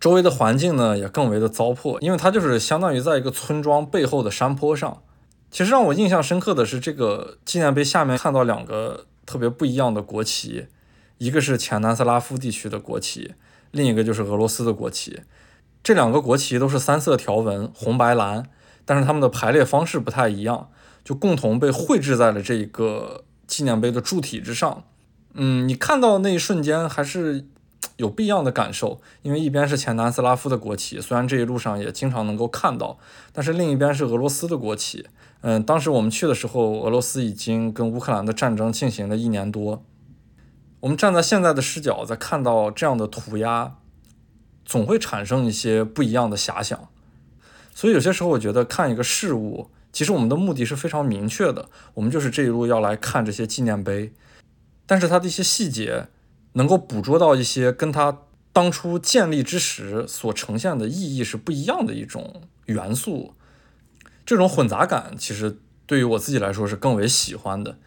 [0.00, 5.00] 周围的环境呢也更为的糟粕，因为它就是相当于在一个村庄背后的山坡上。
[5.52, 10.66] 其实让我印象深刻的是，这个纪念碑下面看到两个特别不一样的国旗，
[11.18, 13.34] 一个是前南斯拉夫地区的国旗，
[13.70, 15.20] 另一个就是俄罗斯的国旗。
[15.86, 18.50] 这两个国旗都是三色条纹，红白蓝，
[18.84, 20.68] 但是它们的排列方式不太一样，
[21.04, 24.82] 就共同被绘制在了这一个纪念碑的柱体之上。
[25.34, 27.46] 嗯，你看到那一瞬间还是
[27.98, 32.98] 有不一样的感受，因为一边是前南斯拉夫的国旗，虽然这一路上也经常能够看到，
[33.32, 35.06] 但是另一边是俄罗斯的国旗。
[35.42, 39.84] 嗯，当时我们去的时候，俄罗斯已经跟乌克兰的战争进行了一年多。
[40.80, 43.76] 我们站在现在的视角，在看到这样的涂鸦。
[44.66, 46.88] 总会产生一些不一样的遐想，
[47.72, 54.12] 所以有些时候我觉得看一个事物，其实我们的目的是非常明确的，我们就是这一路要来看这些纪念碑，
[54.84, 56.08] 但是它的一些细节
[56.54, 63.34] 能够捕捉到一些跟它当初建立之时所呈现的意义是不一样的一种元素，
[64.24, 67.78] 这种混杂感其实对于我自己来说是更为喜欢的，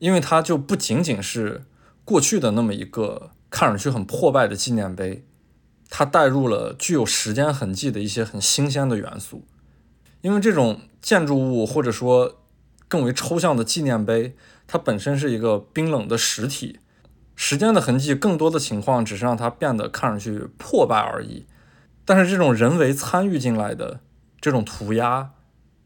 [0.00, 1.62] 因为它就不仅仅是
[2.04, 5.24] 过去的那么一个看上去很破败的纪念碑。
[5.90, 9.44] 它带入了具有时间痕迹的一些很新鲜的元素，
[10.22, 12.40] 因为这种建筑物或者说
[12.86, 14.36] 更为抽象的纪念碑，
[14.68, 16.78] 它本身是一个冰冷的实体，
[17.34, 21.44] 时间的痕迹更多的情况只是让它变得看上去破败而已。
[22.04, 24.00] 但是这种人为参与进来的
[24.40, 25.30] 这种涂鸦，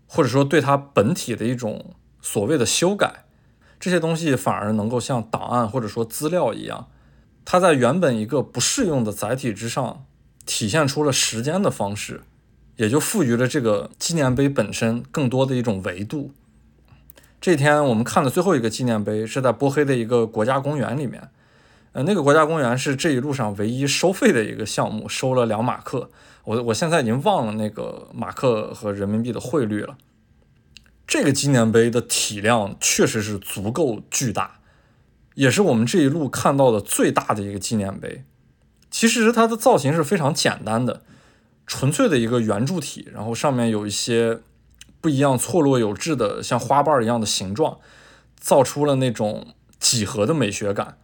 [0.06, 3.24] 或者说对它本体的一种所谓的修改，
[3.80, 6.88] 这些东西反而能够像档案或者说资料一样。
[7.44, 10.04] 它在原本一个不适用的载体之上，
[10.46, 12.22] 体现出了时间的方式，
[12.76, 16.32] 也就赋予了这个纪念碑本身更多的一种维度。
[17.40, 21.28] 这天我们看的最后一个纪念碑是在波黑的一个国家公园里面，
[21.92, 26.10] 呃，那个国家公园是这一路上唯一收费的一个项目，收了两马克。
[26.44, 29.98] 我我现在已经忘了那个马克和人民币的汇率了。
[31.06, 34.60] 这个纪念碑的体量确实是足够巨大。
[35.34, 38.24] 也是我们这一路看到的最大的一个纪念碑。
[38.90, 41.02] 其实它的造型是非常简单的，
[41.66, 44.38] 纯粹的一个圆柱体，然后上面有一些
[45.00, 47.78] 不一样、错落有致的像花瓣一样的形状，
[48.38, 49.48] 造出了那种
[49.80, 50.96] 几何的美学感。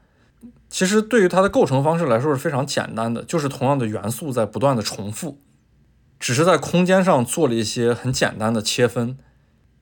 [0.68, 5.40] 其实对于它的构成方式来说是非常简单的，就是同样的元素在不断的重复，
[6.20, 9.18] 只是在空间上做了一些很简单的切分，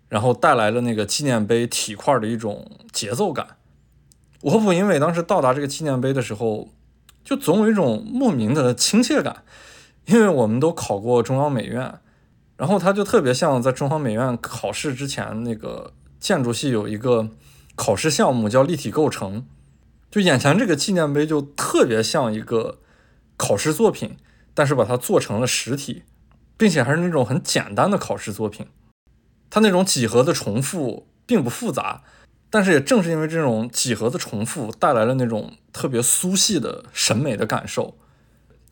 [0.09, 3.58] 然后带来了那个纪念碑体块的一种节奏感。
[4.42, 6.68] 我和蒲英伟当时到达这个纪念碑的时候，
[7.24, 9.42] 就总有一种莫名的亲切感，
[10.07, 12.01] 因为我们都考过中央美院，
[12.57, 17.31] 然后它就特别像在中央美院考试之前那个建筑系有一个
[17.74, 19.44] 考试项目叫立体构成，
[20.11, 22.79] 就眼前这个纪念碑就特别像一个
[23.37, 24.16] 考试作品，
[24.55, 26.05] 但是把它做成了实体，
[26.57, 28.66] 并且还是那种很简单的考试作品，
[29.51, 32.05] 它那种几何的重复并不复杂。
[32.51, 37.97] 但是也正是因为这种几何的重复，带来了那种特别粗细的审美的感受，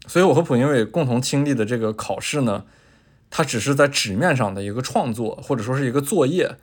[0.07, 2.65] 所以我和普英伟共同经历的这个考试呢，
[3.29, 6.57] 它只是在纸面上的一个创作，或者说是一个作业。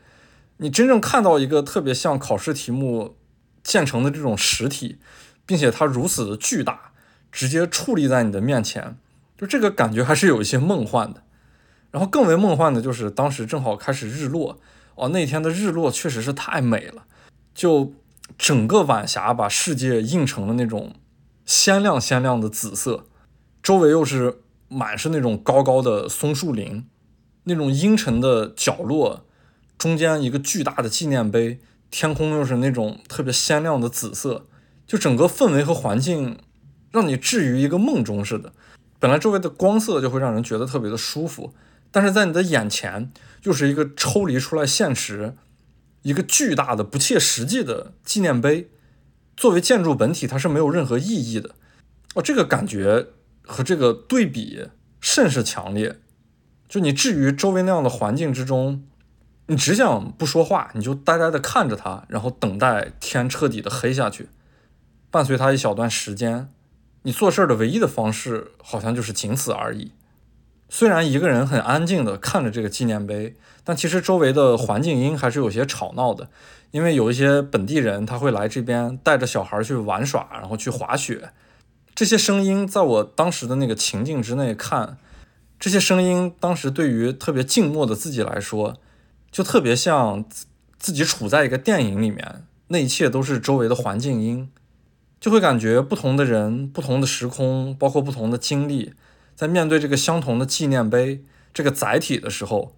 [0.57, 3.15] 你真正看到一个特别像考试题目
[3.63, 4.97] 建成的这种实体，
[5.45, 6.93] 并且它如此的巨大，
[7.31, 8.97] 直接矗立在你的面前，
[9.37, 11.21] 就这个感觉还是有一些梦幻的。
[11.91, 14.59] 然后更为梦幻的就是当时正好开始日落。
[14.95, 17.03] 哦，那天的日落确实是太美了，
[17.53, 17.93] 就
[18.37, 20.93] 整个晚霞把世界映成了那种
[21.45, 23.05] 鲜亮鲜亮的紫色，
[23.61, 26.85] 周围又是满是那种高高的松树林，
[27.45, 29.25] 那种阴沉的角落，
[29.77, 31.59] 中间一个巨大的纪念碑，
[31.89, 34.45] 天空又是那种特别鲜亮的紫色，
[34.85, 36.39] 就整个氛围和环境
[36.91, 38.53] 让你置于一个梦中似的。
[38.99, 41.53] 本来周围的光色就会让人觉得特别的舒服。
[41.91, 43.11] 但是在你的眼前，
[43.43, 45.35] 又是一个抽离出来现实，
[46.01, 48.69] 一个巨大的不切实际的纪念碑，
[49.37, 51.51] 作为建筑本体，它是没有任何意义的。
[52.15, 53.07] 哦，这个感觉
[53.41, 54.67] 和这个对比
[54.99, 55.99] 甚是强烈。
[56.67, 58.83] 就你置于周围那样的环境之中，
[59.47, 64.29] 你只想不说话，你就呆呆的看着它，然后等待天彻底的黑下去。
[65.11, 66.49] 伴随它一小段时间，
[67.03, 69.91] 你做事的唯一的方式，好像就是仅此而已。
[70.75, 76.29] 虽然一个人很安静地看着这个纪念碑，但其实周围的环境音还是有些吵闹的，
[76.71, 81.29] 因为有一些本地人他会来这边带着小孩去玩耍，然后去滑雪。
[81.93, 84.97] 这些声音在我当时的那个情境之内看，
[85.59, 88.77] 这些声音当时对于特别静默的自己来说，
[89.29, 90.25] 就特别像
[90.79, 94.49] 自己处在一个电影里面，那一切都是周围的环境音，
[95.19, 98.93] 就会感觉不同的人、不同的时空，包括不同的经历。
[99.35, 101.23] 在面对这个相同的纪念碑
[101.53, 102.75] 这个载体的时候，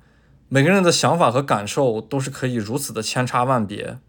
[0.47, 3.99] 每个人的想法和感受都是可以如此的千差万别。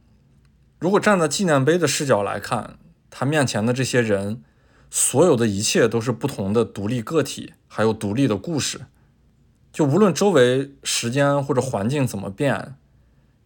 [0.78, 2.78] 如果站在纪念碑的视角来看，
[3.11, 4.42] 他面前的这些人，
[4.90, 8.82] 所有的一切都是不同的独立个体，还有独立的故事。
[9.72, 12.76] 就无论周围时间或者环境怎么变，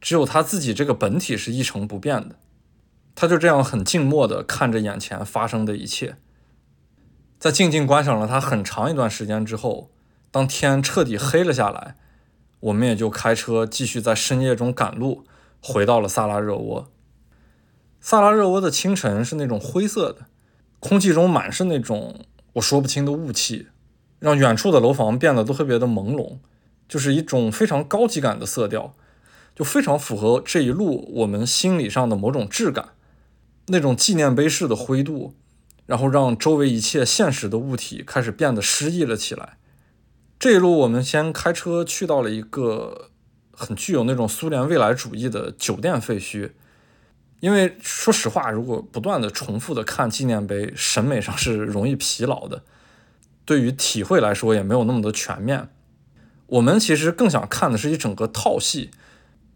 [0.01, 2.36] 只有他自己这个本体是一成不变的。
[3.14, 6.16] 他就这样很静默地看着眼前发生的一切。
[7.41, 9.91] 在静静观赏了它很长一段时间之后，
[10.30, 11.97] 当天彻底黑了下来，
[12.61, 15.24] 我们也就开车继续在深夜中赶路，
[15.62, 16.93] 回到了萨拉热窝。
[17.99, 20.26] 萨拉热窝的清晨是那种灰色的，
[20.80, 23.68] 空气中满是那种我说不清的雾气。
[24.18, 26.41] 让远处的楼房变得都特别的朦胧，
[26.86, 28.95] 就是一种非常高级感的色调，
[29.57, 32.91] 就非常符合这一路我们心理上的某种质感，
[33.68, 35.34] 那种纪念碑式的灰度，
[35.91, 39.59] 然后让周围一切现实的物体开始变得诗意了起来。
[40.38, 43.11] 这一路我们先开车去到了一个
[43.51, 46.53] 很具有那种苏联未来主义的酒店废墟，
[47.41, 52.62] 因为说实话，如果不断的重复的看纪念碑，审美上是容易疲劳的。
[53.45, 55.70] 对于体会来说也没有那么的全面，
[56.47, 58.93] 我们其实更想看的是一整个套系，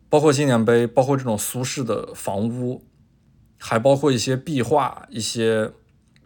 [0.09, 2.85] 包括纪念碑，包括这种苏式的房屋，
[3.57, 5.71] 还包括一些壁画、一些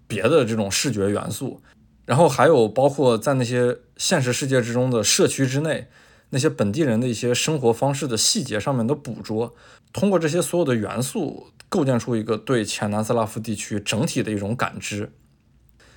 [0.08, 1.60] 别的这种视觉元素，
[2.06, 5.86] 然后还有包括在那些现实世界之中的社区之内，
[6.30, 9.54] 那些本地人的一些生活方式的细节上面的捕捉，
[9.92, 15.12] 通过这些所有的元素，构建出一个对前南斯拉夫地区整体的一种感知。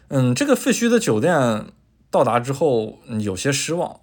[0.09, 1.67] 嗯，这个废墟的酒店
[2.09, 4.01] 到达之后有些失望，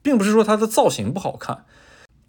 [0.00, 1.66] 并不是说它的造型不好看，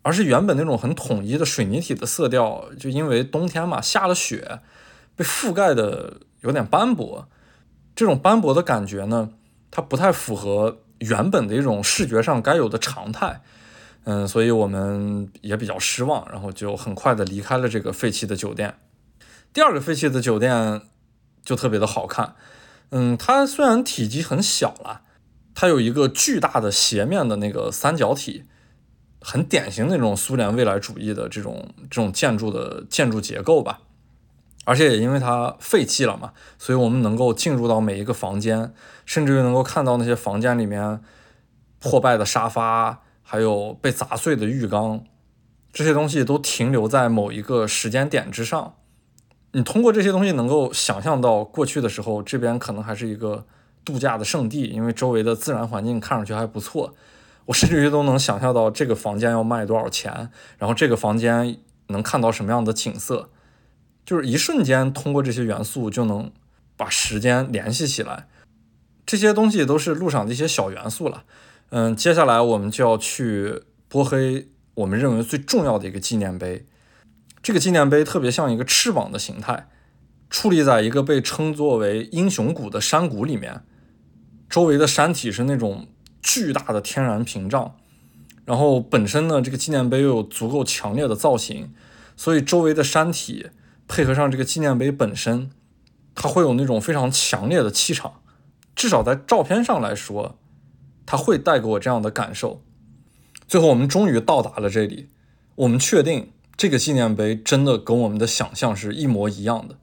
[0.02, 4.60] 而是原本那种很统一的水泥体的色调，就因为冬天嘛下了雪，
[5.16, 7.28] 被覆盖的有点斑驳。
[7.96, 9.32] 这种斑驳的感觉呢，
[9.72, 13.42] 它不太符合原本的一种视觉上该有的常态。
[14.04, 18.76] 嗯，所以我们也比较失望，然后就很快的离开了这个废弃的酒店。
[19.54, 20.82] 第二个废弃的酒店
[21.44, 22.34] 就特别的好看。
[22.90, 25.02] 嗯，它虽然体积很小了，
[25.54, 28.46] 它有一个巨大的斜面的那个三角体，
[29.22, 33.82] 很典型那种苏联未来主义的这种这种建筑的建筑结构吧。
[34.66, 38.74] 而且也因为它废弃了嘛，所以我们能够进入到每一个房间，
[39.06, 41.02] 甚至于能够看到那些房间里面
[41.80, 45.04] 破败的沙发，还有被砸碎的浴缸，
[45.74, 48.76] 这些东西都停留在某一个时间点之上。
[49.54, 53.46] 你通过这些东西能够想象到过去的时候，这边可能还是一个
[53.84, 56.94] 度假的圣地，因为周围的自然环境看上去还不错。
[57.46, 61.58] 我甚至于都能想象到这个房间要卖多少钱，然后这个房间
[61.88, 63.30] 能看到什么样的景色，
[64.06, 66.32] 就是一瞬间通过这些元素就能
[66.76, 68.28] 把时间联系起来。
[69.06, 71.24] 这些东西都是路上的一些小元素了。
[71.70, 76.66] 嗯，接下来我们就要去波黑，我们认为最重要的一个纪念碑。
[77.42, 79.68] 这个纪念碑特别像一个翅膀的形态，
[80.30, 83.64] 矗立在一个被称作为英雄谷的山谷里面，
[84.50, 85.88] 周围的山体是那种
[86.22, 87.76] 巨大的天然屏障，
[88.46, 91.74] 然后本身呢，这个纪念碑又有足够强烈的造型，
[92.16, 93.50] 所以周围的山体
[93.92, 95.50] 配合上这个纪念碑本身，
[96.16, 98.22] 它会有那种非常强烈的气场，
[98.74, 100.40] 至少在照片上来说，
[101.06, 102.64] 它会带给我这样的感受。
[103.50, 105.10] 最后，我们终于到达了这里，
[105.56, 106.32] 我们确定。
[106.56, 109.78] 这个纪念碑真的跟我们的想象是一模一样的，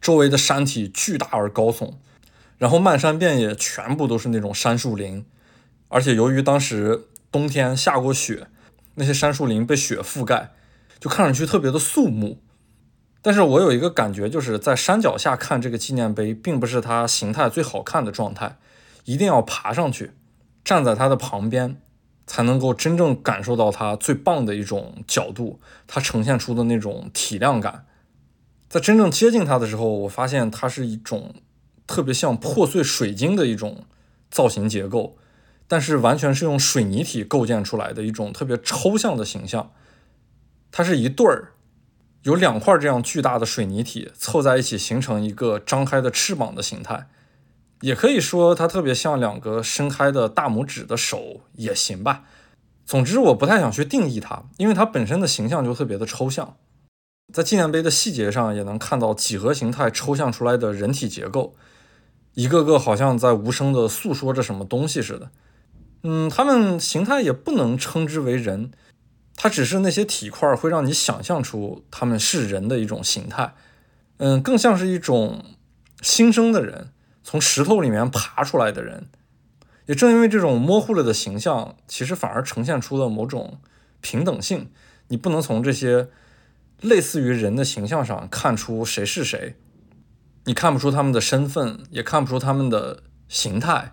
[0.00, 1.94] 周围的山体巨大而高耸，
[2.56, 5.24] 然后漫山遍野全部都是那种杉树林，
[5.88, 8.48] 而且由于当时冬天下过雪，
[8.94, 10.52] 那些杉树林被雪覆盖，
[10.98, 12.40] 就看上去特别的肃穆。
[13.22, 18.58] 但是我有一个感觉，就是在山脚下看这个纪念碑，并不是它形态最好看的状态，
[19.04, 20.12] 一定要爬上去，
[20.64, 21.80] 站在它的旁边。
[22.30, 27.86] 才能够真正感受到它最棒的一种角度，它呈现出的那种体量感。
[28.68, 31.36] 在真正接近它的时候，我发现它是一种
[31.86, 33.86] 特别像破碎水晶的一种
[34.30, 35.16] 造型结构，
[35.66, 39.72] 但是完全是用水泥体构建出来的一种特别抽象的形象。
[40.70, 41.54] 它是一对儿，
[42.22, 47.08] 有两块这样巨大的水泥体凑在一起，形成一个张开的翅膀的形态。
[47.80, 52.24] 也可以说它特别像两个伸开的大拇指的手也行吧。
[52.84, 56.56] 总之，我不太想去定义它，因为它本身的形象就特别的抽象。
[57.32, 61.54] 在纪念碑的细节上，也能看到几何形态抽象出来的人体结构，
[62.34, 65.30] 一个个好像在无声的诉说着什么东西似的。
[66.02, 68.72] 嗯，它们形态也不能称之为人，
[69.40, 73.54] 它只是那些体块会让你想象出他们是人的一种形态。
[74.16, 75.44] 嗯，更像是一种
[76.02, 76.88] 新生的人。
[77.22, 79.06] 从石头里面爬出来的人，
[79.86, 83.60] 也正因为这种模糊了的形象，其实反而呈现出了某种
[84.00, 84.70] 平等性。
[85.08, 86.08] 你不能从这些
[86.80, 89.54] 类似于人的形象上看出谁是谁，
[90.46, 93.92] 你看不出他们的身份，也看不出他们的形态，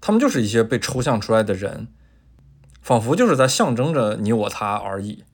[0.00, 1.88] 他们就是一些被抽象出来的人，
[2.84, 5.24] 仿佛就是在象征着你我他而已。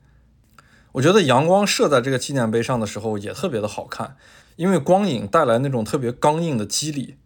[0.93, 4.17] 我觉得阳光射在这个纪念碑上的时候也特别的好看，
[4.55, 7.17] 因为光影带来那种特别刚硬的肌理。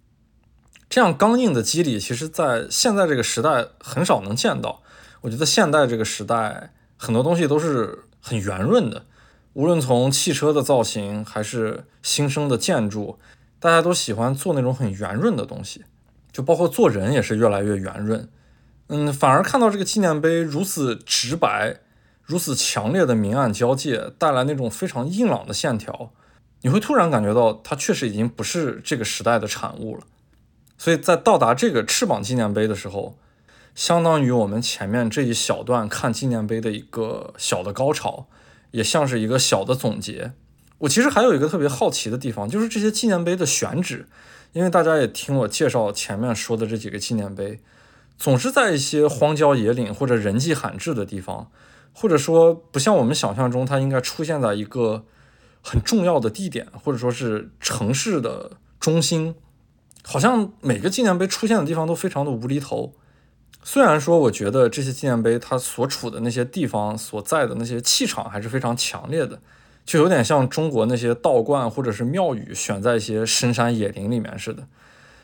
[0.88, 4.82] 这样刚硬的肌理，其实在现在这个时代很少能见到。
[5.20, 9.04] 我觉得现代这个时代，很多东西都是很圆润的，
[9.52, 13.18] 无论从汽车的造型，还是新生的建筑，
[13.58, 15.84] 大家都喜欢做那种很圆润的东西，
[16.32, 18.26] 就包括做人也是越来越圆润。
[18.89, 21.80] 嗯，反而看到这个纪念碑如此直白、
[22.22, 26.12] 如此强烈的明暗交界，带来那种非常硬朗的线条，
[26.62, 30.03] 你会突然感觉到它确实已经不是这个时代的产物了。
[30.76, 33.16] 所以在到达这个翅膀纪念碑的时候，
[33.74, 38.26] 相当于我们前面这一小段看纪念碑的一个小的高潮，
[38.72, 40.32] 也像是一个小的总结。
[40.78, 44.07] 我其实还有一个特别好奇的地方，就是这些纪念碑的选址，
[44.53, 47.61] 因为大家也听我介绍前面说的这几个纪念碑，
[48.16, 51.50] 总是在一些荒郊野岭或者人迹罕至的地方，
[51.92, 55.04] 或者说不像我们想象中它应该出现在一个
[55.62, 59.34] 很重要的地点，或者说是城市的中心。
[60.06, 62.92] 好像每个纪念碑出现的地方都非常的无厘头。
[63.62, 69.40] 虽然说，我觉得这些纪念碑它所处的那些地方所在的那些气场还是非常强烈的，
[69.86, 74.66] 就有点像中国那些道观或者是庙宇选在一些深山野林里面似的。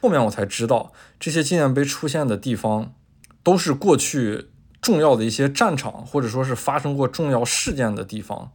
[0.01, 2.94] 后面我才知道，这些纪念碑出现的地方
[3.42, 4.48] 都是过去
[4.80, 8.53] 重要的一些战场，或者说是发生过重要事件的地方，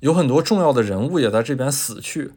[0.00, 2.32] 有很多重要的人物也在这边死去。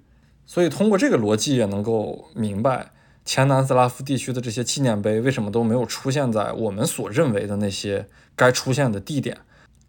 [0.46, 2.92] 所以通过这个逻辑也能够明白。
[3.26, 9.40] 前南斯拉夫地区的这些纪念碑为什么都没有出现在我们所认为的那些该出现的地点，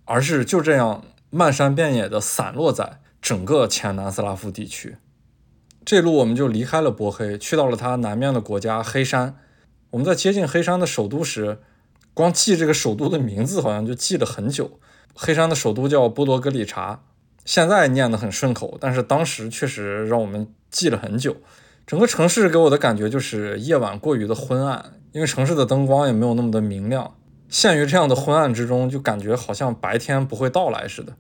[0.05, 4.97] 而是就这样漫山遍野的散落在整个前南斯拉夫地区？
[5.89, 9.39] 这路我们就离开了波黑，去到了它南面的国家黑山。
[9.89, 11.61] 我们在接近黑山的首都时，
[12.13, 14.79] 光记这个首都的名字好像就记了很久。
[15.15, 17.01] 黑山的首都叫波多格里察，
[17.47, 21.35] 现在念得很顺口，但是当时确实让我们记了很久。
[21.87, 27.15] 整个城市给我的感觉就是夜晚过于的昏暗，因为城市的灯光也没有那么的明亮。
[27.49, 31.15] 陷于这样的昏暗之中，就感觉好像白天不会到来似的。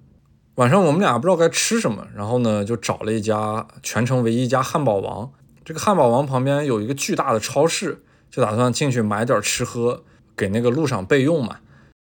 [0.59, 5.33] 晚上我们俩不知道该吃什么，然后呢就找了一家全城唯一一家汉堡王。
[5.65, 10.03] 这个汉堡王旁边有一个巨大的超市，就打算进去买点吃喝，
[10.37, 11.61] 给那个路上备用嘛。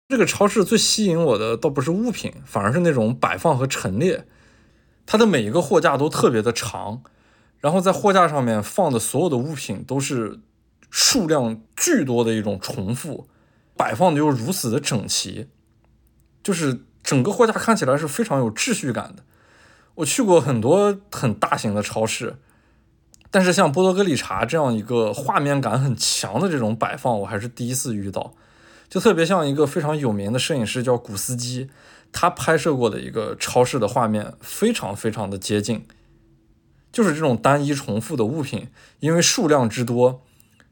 [0.08, 4.26] 这个超市最吸引我的倒不是物品，反而是那种摆放和陈列。
[5.06, 7.02] 它的每一个货架都特别的长。
[7.60, 10.40] 然后在货架上面放的所有的物品都是
[10.90, 13.28] 数量巨多的一种重复，
[13.76, 15.50] 摆放的又如此的整齐，
[16.42, 19.24] 就是整个货架看起来是非常有秩序感的。
[19.96, 22.36] 我去过很多很大型的超市，
[23.32, 28.34] 但是像波多格里查这样一个画面感很强的这种摆放，我还是第一次遇到。
[28.90, 31.70] 就特别像一个非常有名的摄影师叫古斯基，
[32.12, 35.86] 他拍摄过的一个超市的画面，非常非常的接近。
[36.92, 38.68] 就是这种单一重复的物品，
[39.00, 40.22] 因为数量之多，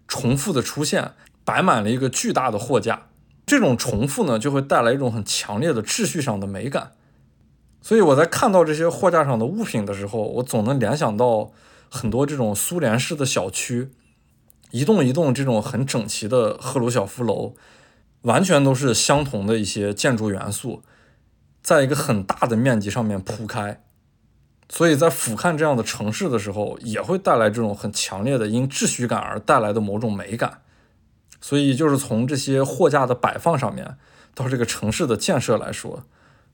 [0.06, 1.14] 重复的出现，
[1.46, 3.08] 摆满了一个巨大的货架。
[3.46, 6.94] 这种重复呢，就会带来一种很强烈的秩序上的美感。
[7.82, 11.52] 所以我在看到这些货架上的物品的时候，我总能联想到
[11.90, 13.92] 很多这种苏联式的小区，
[14.72, 17.54] 一栋一栋这种很整齐的赫鲁晓夫楼，
[18.24, 20.82] 完全都是相同的一些建筑元素，
[21.62, 23.84] 在一个很大的面积上面铺开。
[24.68, 30.62] 所以在俯瞰这样的城市的时候，也会带来这种很强烈的因秩序感而带来的某种美感。
[31.48, 33.98] 所以，就是从这些货架的摆放上面，
[34.34, 36.04] 到这个城市的建设来说，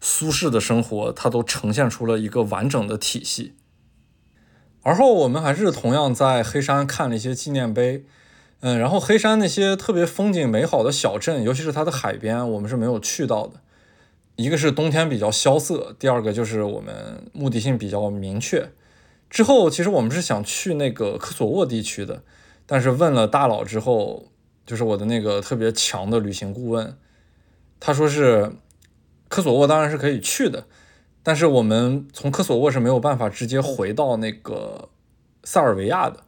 [0.02, 3.54] 苏轼的生活它都呈现出了一个完整的体系。
[4.84, 8.04] 而后，我们还是同样在黑山看了一些纪念碑，
[8.60, 13.62] 嗯，然后黑山那些特别风景美好的小镇，尤其是它的海边，我们是没有去到的。
[14.36, 18.70] 一个是冬天比较萧瑟，第二个就是我们目的性比较明确。
[19.30, 22.24] 之后其实我们是想去那个科索沃地区的，
[22.66, 24.28] 但是问了大佬之后，
[24.72, 26.96] 就是我的那个特别强的旅行顾问，
[27.78, 28.54] 他说是
[29.28, 30.64] 科索沃当然是可以去的，
[31.22, 34.88] 但是我们从科索沃是没有办法直接回到那个
[35.44, 36.22] 塞尔维亚的。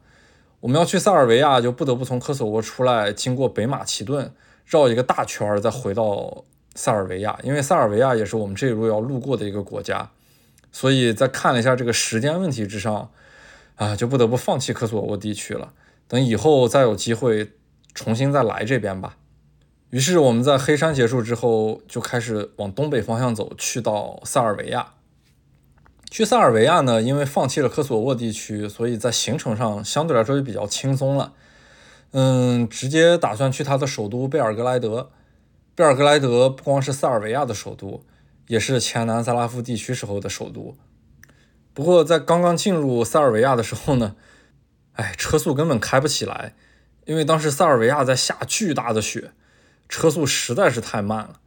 [0.60, 4.30] 我们要去塞尔维亚，就不得不从科索沃出来，经过北马其顿，
[4.66, 6.44] 绕一个大圈儿，再回到。
[6.76, 10.10] 塞尔维亚，因为塞尔维亚也是我们这一路要路过的一个国家，
[10.72, 13.12] 所以在看了一下这个时间问题之上，
[13.76, 15.72] 啊，就不得不放弃科索沃地区了。
[16.08, 17.52] 等以后再有机会
[17.94, 19.16] 重新再来这边吧。
[19.90, 24.94] 于是我们在黑山结束之后，就开始往东北方向走，去到塞尔维亚。
[26.10, 31.32] 去塞尔维亚呢，因为放弃了科索沃地区，所以在行程上相对来说就比较轻松了。
[32.12, 35.10] 嗯，直接打算去它的首都贝尔格莱德。
[35.74, 38.04] 贝尔格莱德不光是塞尔维亚的首都，
[38.46, 40.76] 也是前南斯拉夫地区时候的首都。
[41.72, 44.14] 不过在刚刚进入塞尔维亚的时候呢，
[44.92, 46.54] 哎，车速根本开不起来，
[47.04, 49.32] 因为当时塞尔维亚在下巨大的雪，
[49.88, 51.40] 车速实在是太慢了。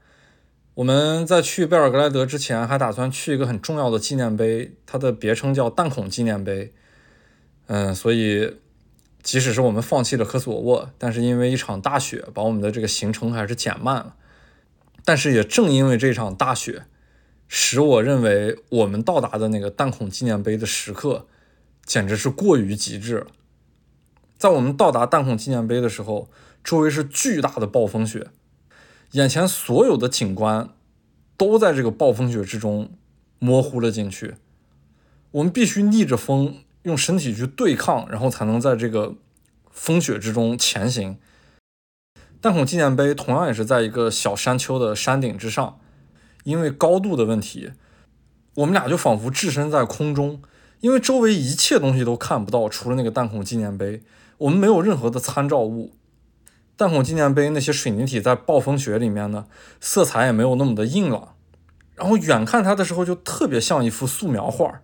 [0.75, 6.71] 我们在去贝尔格莱德之前，还打算去一个很重要的纪念碑，它的别称叫弹孔纪念碑。
[7.65, 8.57] 嗯，所以
[9.23, 14.15] 即使是我们放弃了科索沃，但是因为一场大雪，把我们的这个行程还是减慢了。
[15.03, 16.83] 但是也正因为这场大雪，
[17.47, 21.25] 使我认为我们到达的那个弹孔纪念碑的时刻，
[21.85, 23.27] 简直是过于极致了。
[24.37, 26.29] 在我们到达弹孔纪念碑的时候，
[26.63, 28.27] 周围是巨大的暴风雪。
[29.11, 30.69] 眼前所有的景观
[31.37, 32.91] 都在这个暴风雪之中
[33.39, 34.35] 模糊了进去。
[35.31, 39.15] 我们必须逆着风，用身体去对抗，然后才能在这个
[39.71, 41.17] 风雪之中前行。
[42.39, 45.79] 弹孔纪念碑同样也是在一个小山丘的山顶之上，
[46.43, 47.71] 因为高度的问题，
[48.55, 50.41] 我们俩就仿佛置身在空中，
[50.81, 54.03] 因为周围一切东西都看不到，除了那个弹孔纪念碑，
[54.37, 55.93] 我们没有任何的参照物。
[56.75, 59.47] 弹孔纪念碑那些水泥体在暴风雪里面呢，
[59.81, 61.35] 色彩也没有那么的硬朗，
[61.95, 64.81] 然后远看它的时候就特别像一幅素描画，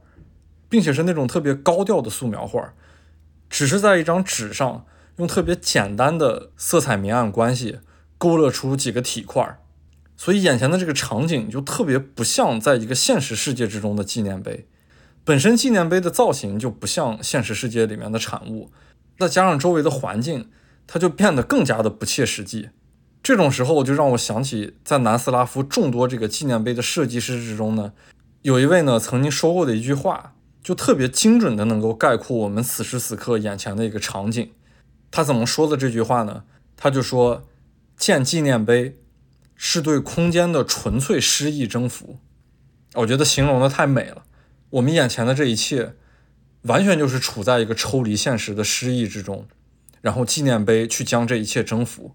[0.67, 2.73] 并且是那种特别高调的素描画，
[3.47, 4.85] 只是在一张纸上
[5.17, 7.77] 用特别简单的色彩明暗关系
[8.17, 9.59] 勾勒出几个体块，
[10.17, 14.67] 所以眼前的这个场景就特别不像在一个现实世界之中的纪念碑，
[15.23, 18.71] 本身纪念碑的造型就不像现实世界里面的产物，
[19.24, 20.49] 再加上周围的环境。
[20.86, 22.69] 它就变得更加的不切实际。
[23.24, 27.93] 这种时候就让我想起，在南斯拉夫众多这个纪念碑的设计师之中呢，
[28.41, 34.51] 有一位呢曾经说过的一句话，就特别精准的能够概括我们此时此刻眼前的一个场景。
[35.09, 36.43] 他怎么说的这句话呢？
[36.76, 37.43] 他就说
[37.95, 38.97] ：“建纪念碑
[39.55, 42.17] 是对空间的纯粹诗意征服。”
[42.95, 44.24] 我觉得形容的太美了。
[44.71, 45.95] 我们眼前的这一切，
[46.64, 49.47] 完全就是处在一个抽离现实的诗意之中。
[50.01, 52.14] 然后纪念碑去将这一切征服，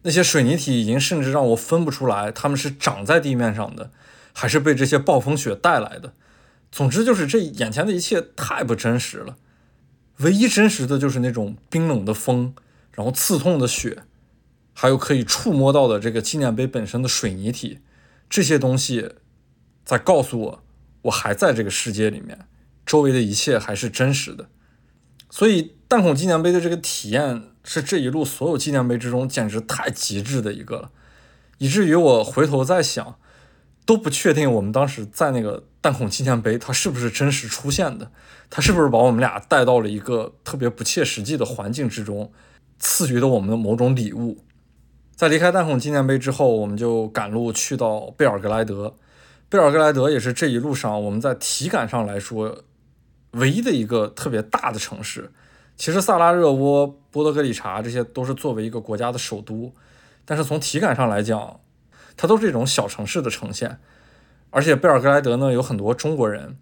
[0.00, 3.90] 那些水泥体已经甚至让我分不出来，他们是长在地面上的，
[4.32, 6.14] 还是被这些暴风雪带来的。
[6.72, 9.36] 总之就是这眼前的一切太不真实了，
[10.20, 12.54] 唯一真实的就是那种冰冷的风，
[12.92, 14.04] 然后刺痛的雪，
[14.72, 17.80] 还有可以触摸到的这个纪念碑本身的水泥体，
[18.30, 19.10] 这些东西
[19.84, 20.64] 在告诉我，
[21.02, 22.46] 我还在这个世界里面，
[22.86, 24.46] 周围的一切还是真实的。
[25.28, 30.90] 所以，弹孔纪念碑的这个体验是这一路所有纪念碑之中简直太极致的一个了，
[31.58, 33.18] 以至于我回头在想，
[33.84, 38.10] 都不确定我们当时在那个弹孔纪念碑它是不是真实出现的，
[38.48, 42.32] 它是不是把我们俩带到了一个特别不切实际的环境之中，
[42.78, 44.38] 赐予了我们的某种礼物。
[45.16, 48.94] 在离开弹孔纪念碑之后，我们就赶路去到贝尔格莱德，
[49.48, 52.62] 贝尔格莱德也是这一路上我们在体感上来说。
[53.36, 55.30] 唯一的一个特别大的城市，
[55.76, 59.72] 其实萨拉热窝、波德格里察这些都是作为一个国家的首都，
[60.24, 61.60] 但是从体感上来讲，
[62.16, 63.78] 它都是一种小城市的呈现。
[64.50, 66.56] 而且贝尔格莱德呢有很多中国人，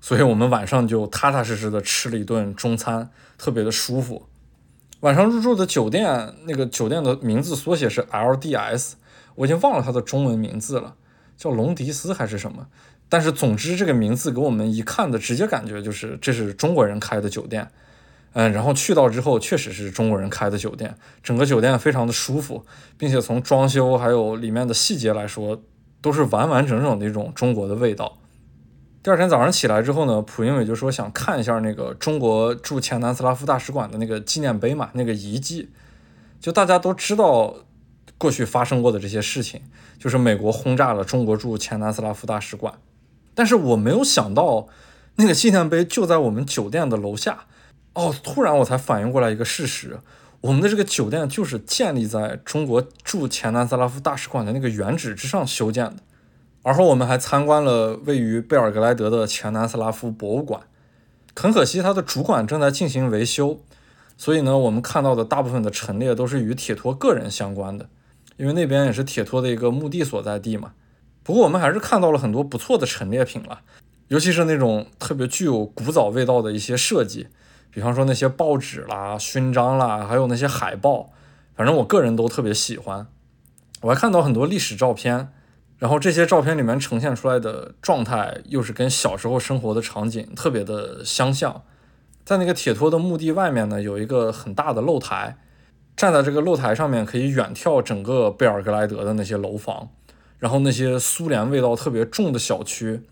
[0.00, 4.26] 所以我们晚上就踏踏实实的吃了一顿中餐，特别的舒服。
[5.00, 8.92] 晚上入住的酒店，那个酒店的名字缩写是 LDS，
[9.34, 10.94] 我已经忘了它的中文名字了，
[11.36, 12.68] 叫隆迪斯还是什么？
[13.14, 17.70] 但是，总之，这个名字给我们一看的直接感觉就是这是中国人开的酒店，
[18.32, 20.92] 嗯，然后去到之后确实是中国人开的酒店，
[21.22, 22.66] 整个酒店非常的舒服，
[22.98, 25.62] 并且从装修还有里面的细节来说，
[26.00, 28.18] 都是完完整整的一种中国的味道。
[29.00, 35.70] 第二天早上起来之后呢，蒲英伟就说想看一下那个中国驻前南斯拉夫大使馆的那个纪念碑嘛，那个遗迹，
[36.40, 37.54] 就大家都知道
[38.18, 39.62] 过去发生过的这些事情，
[40.00, 42.74] 就是美国轰炸了中国驻前南斯拉夫大使馆。
[43.34, 44.68] 但是我没有想到，
[45.16, 47.46] 那个纪念碑就在我们酒店的楼下。
[47.94, 49.98] 哦，突然我才反应过来一个事实：
[50.40, 55.96] 我们的这个酒店就是建立在中国驻前南斯拉夫大使馆的那个原址之上修建的。
[56.62, 60.62] 而后我们还参观了位于贝尔格莱德的前南斯拉夫博物馆。
[61.36, 63.60] 很可惜，它的主馆正在进行维修，
[64.16, 67.88] 所以呢，我们看到的大部分的陈列都是与铁托个人相关的，
[68.36, 70.72] 因为那边也是铁托的一个墓地所在地嘛。
[71.24, 73.62] 不过我们还是看到了很多不错的陈列品了，
[74.08, 77.26] 尤其是那种特别具有古早味道的一些设计，
[77.70, 81.10] 比方说那些报纸啦、勋章啦，还有那些海报，
[81.56, 83.08] 反正我个人都特别喜欢。
[83.80, 85.30] 我还看到很多历史照片，
[85.78, 91.62] 然后这些照片里面呈现出来的状态又是跟小时候生活的场景特别的相像。
[92.24, 95.36] 在那个铁托的墓地外面呢，有一个很大的露台，
[95.96, 99.90] 站在这个露台上面可以远眺整个贝尔格莱德的那些楼房，
[100.38, 103.02] 然后那些苏联味道特别重的小区，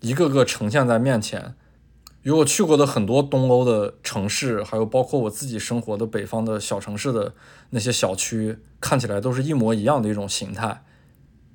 [0.00, 1.54] 一个个呈现在面前。
[2.22, 7.32] 与我去过的很多东欧的城市，还有包括我自己生活的北方的小城市的
[7.70, 10.84] 那些小区，看起来都是一模一样的一种形态。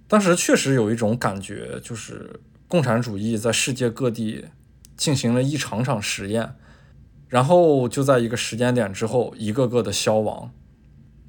[0.08, 4.46] 当时确实有一种感觉，就是共产主义在世界各地
[4.96, 6.56] 进行了一场场实验，
[7.28, 10.54] 然后就在一个时间点之后，一个个的消亡。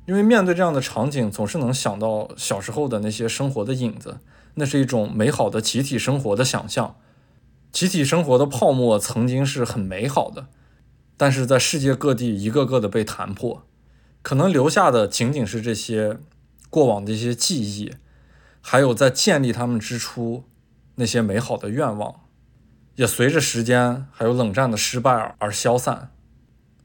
[0.07, 4.19] 因为面对这样的场景，总是能想到小时候的那些生活的影子，
[4.55, 6.97] 那是一种美好的集体生活的想象。
[7.71, 10.49] 集体生活的泡沫曾经是很美好的，
[11.17, 13.65] 但是在世界各地一个个的被弹破，
[14.23, 16.19] 可能留下的仅仅是这些
[16.69, 17.95] 过往的一些记忆，
[18.61, 20.45] 还有在建立他们之初
[20.97, 22.17] 那些美好的愿望，
[22.97, 26.11] 也随着时间还有冷战的失败而消散。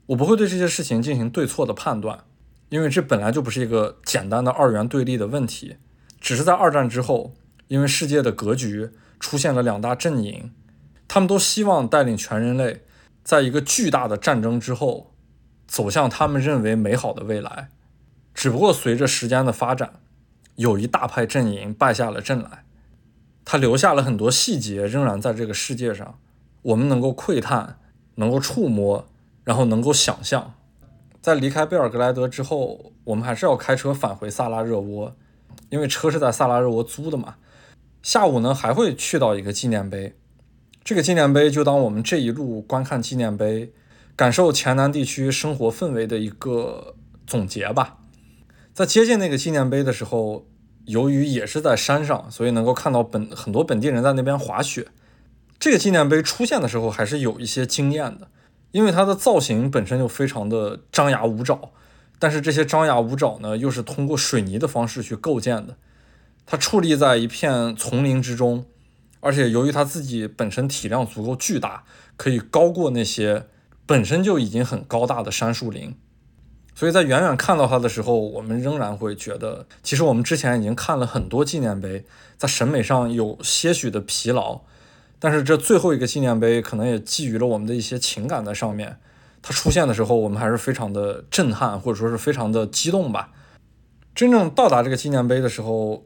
[0.05, 2.23] 我不会对这些事情进行对错的判断，
[2.69, 5.77] 因为这本来就不是一个简单的二元对立的问题，
[6.19, 7.33] 只是在二战之后，
[7.67, 8.89] 因为世界的格局
[9.19, 10.51] 出现了两大阵营。
[11.07, 12.83] 他们都希望带领全人类，
[13.23, 15.13] 在一个巨大的战争之后，
[15.65, 17.69] 走向他们认为美好的未来。
[18.33, 20.01] 只不过随着时间的发展，
[20.55, 22.65] 有一大派阵营败下了阵来，
[23.45, 26.19] 他留下了很多细节，仍然在这个世界上，
[26.61, 27.79] 我们能够窥探，
[28.15, 29.07] 能够触摸，
[29.45, 30.55] 然后能够想象。
[31.21, 35.15] 在离开贝尔格莱德之后，我们还是要开车返回萨拉热窝，
[35.69, 37.35] 因为车是在萨拉热窝租的嘛。
[38.01, 40.15] 下午呢，还会去到一个纪念碑。
[40.83, 43.73] 这个纪念碑就当我们这一路观看纪念碑、
[44.15, 46.95] 感受黔南地区生活氛围的一个
[47.25, 47.97] 总结吧。
[48.73, 50.47] 在接近那个纪念碑的时候，
[50.85, 54.87] 由于也是在山上，所以能够看到本很多本地人在那边滑雪。
[55.59, 58.29] 这个纪念碑出现的时候还是有一些惊艳的，
[58.71, 61.71] 因为它的造型本身就非常的张牙舞爪，
[62.19, 65.77] 但是这些张牙舞爪呢，又是通过水泥的方式去构建的，
[66.45, 68.65] 它矗立在一片丛林之中。
[69.19, 71.83] 而且由于它自己本身体量足够巨大，
[72.15, 73.47] 可以高过那些
[73.87, 75.95] 本身就已经很高大的杉树林，
[76.75, 82.05] 所以在远远看到它的时候，我们仍然会觉得，其实我们之前已经看了很多纪念碑，
[82.37, 84.61] 在审美上有些许的疲劳，
[85.19, 88.97] 但是这最后一个纪念碑可能也寄予了我们的一些情感在上面。
[89.41, 93.29] 它出现的时候，我们还是非常的震撼，或者说是非常的激动吧。
[94.13, 96.03] 真正到达这个纪念碑的时候。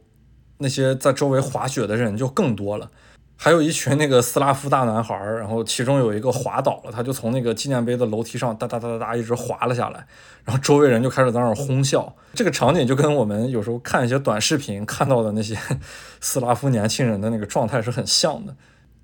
[0.64, 2.88] 那些在周围滑雪的人就更多了，
[3.36, 10.06] 还有一群那个斯拉夫大男孩儿，然后其中有一个滑倒了，他就从那个纪念碑的楼梯上哒哒哒哒哒一直滑了下来，
[10.46, 12.16] 然后周围人就开始在那儿哄笑。
[12.36, 15.58] 这个场景就跟我们有时候看一些短视频看到的那些
[16.20, 18.56] 斯拉夫年轻人的那个状态是很像的。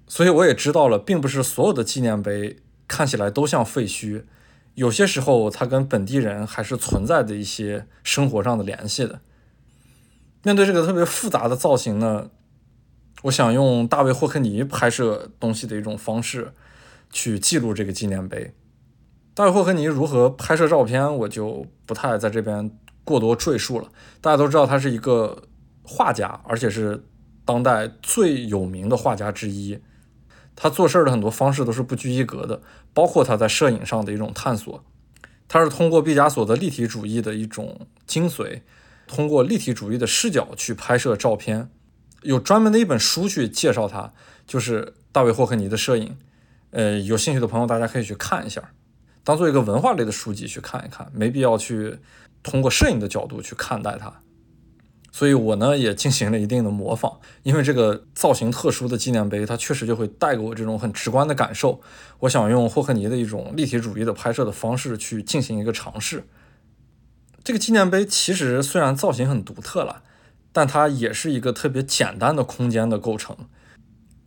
[0.07, 4.23] 所以我也知道了，并不是所有的纪念碑看起来都像废墟，
[4.75, 9.19] 有些时候它跟本地人还是存在着一些生活上的联系的。
[10.43, 12.29] 面对这个特别复杂的造型呢，
[13.23, 16.53] 我想用大卫霍克尼拍摄东西的一种方式
[17.11, 18.53] 去记录这个纪念碑。
[19.33, 22.71] 大卫霍克尼如何拍摄照片，我就不太在这边
[23.03, 23.89] 过多赘述了。
[24.21, 25.43] 大家都知道他是一个
[25.83, 27.03] 画家，而且是
[27.43, 29.77] 当代最有名的画家之一。
[30.57, 32.61] 他做事的很多方式都是不拘一格的，
[32.93, 34.83] 包括他在摄影上的一种探索。
[35.47, 38.61] 他是通过毕加索的立体主义的一种精髓。
[39.05, 41.69] 通过立体主义的视角去拍摄照片，
[42.23, 44.11] 有专门的一本书去介绍它，
[44.45, 46.17] 就是大卫霍克尼的摄影。
[46.71, 48.71] 呃，有兴趣的朋友大家可以去看一下，
[49.23, 51.99] 当做一个文化类的书籍去看一看，没必要去
[52.43, 54.21] 通过摄影的角度去看待它。
[55.17, 61.81] 所以我呢也进行了一定的模仿，因为这个造型特殊的纪念碑，它确实就会带给我这种很直观的感受。
[62.19, 66.27] 我想用霍克尼的一种立体主义的拍摄的方式去进行一个尝试。
[67.43, 70.03] 这个纪念碑其实虽然造型很独特了，
[70.51, 73.35] 但它也是一个特别简单的空间的构成。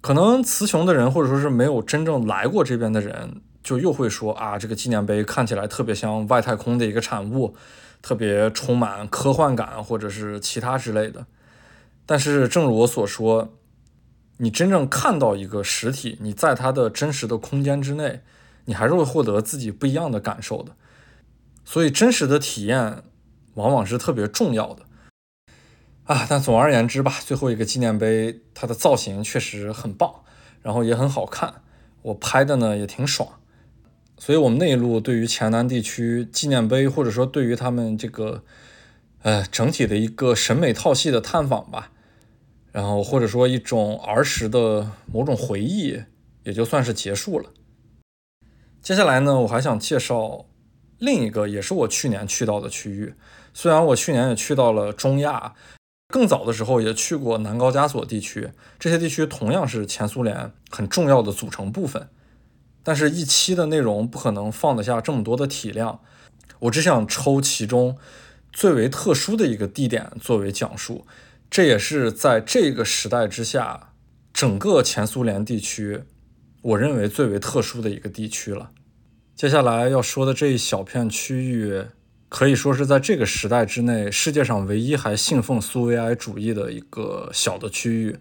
[0.00, 7.54] 可能词穷的人或者说是没有真正来过这边的人，就又会说啊，这个纪念碑看起来特别像外太空的一个产物，
[8.02, 11.26] 特别充满科幻感或者是其他之类的。
[12.06, 13.56] 但是正如我所说，
[14.38, 18.20] 你真正看到一个实体，你在它的真实的空间之内，
[18.64, 20.72] 你还是会获得自己不一样的感受的。
[21.64, 23.02] 所以真实的体验。
[23.54, 24.84] 往往是特别重要的
[26.04, 30.22] 啊，但总而言之吧，最后一个纪念碑它的造型确实很棒，
[30.62, 31.60] 然后也很好看，
[32.02, 33.39] 我拍的呢也挺爽。
[34.22, 38.44] 所以，我们内陆对于黔南地区纪念碑，或者说对于他们这个
[39.22, 41.90] 呃，整体的一个审美套系的探访吧。
[42.70, 46.02] 然后或者说一种儿时的某种回忆，
[46.44, 47.50] 也就算是结束了。
[48.82, 50.44] 接下来呢，我还想介绍
[50.98, 53.14] 另一个也是我去年去到的区域。
[53.54, 55.54] 虽然我去年也去到了中亚，
[56.12, 62.06] 更早的时候也去过南高加索地区，这些地区同样是前苏联很重要的组成部分。
[62.82, 66.00] 但是，一期的内容不可能放得下这么多的体量，
[66.60, 67.96] 我只想抽其中
[68.52, 71.06] 最为特殊的一个地点作为讲述。
[71.50, 73.92] 这也是在这个时代之下，
[74.32, 76.02] 整个前苏联地区，
[76.62, 78.70] 我认为最为特殊的一个地区了。
[79.34, 81.82] 接下来要说的这一小片区域，
[82.28, 88.18] 可以说是在这个时代之内，世界上唯一还信奉苏维埃主义的一个小的区域。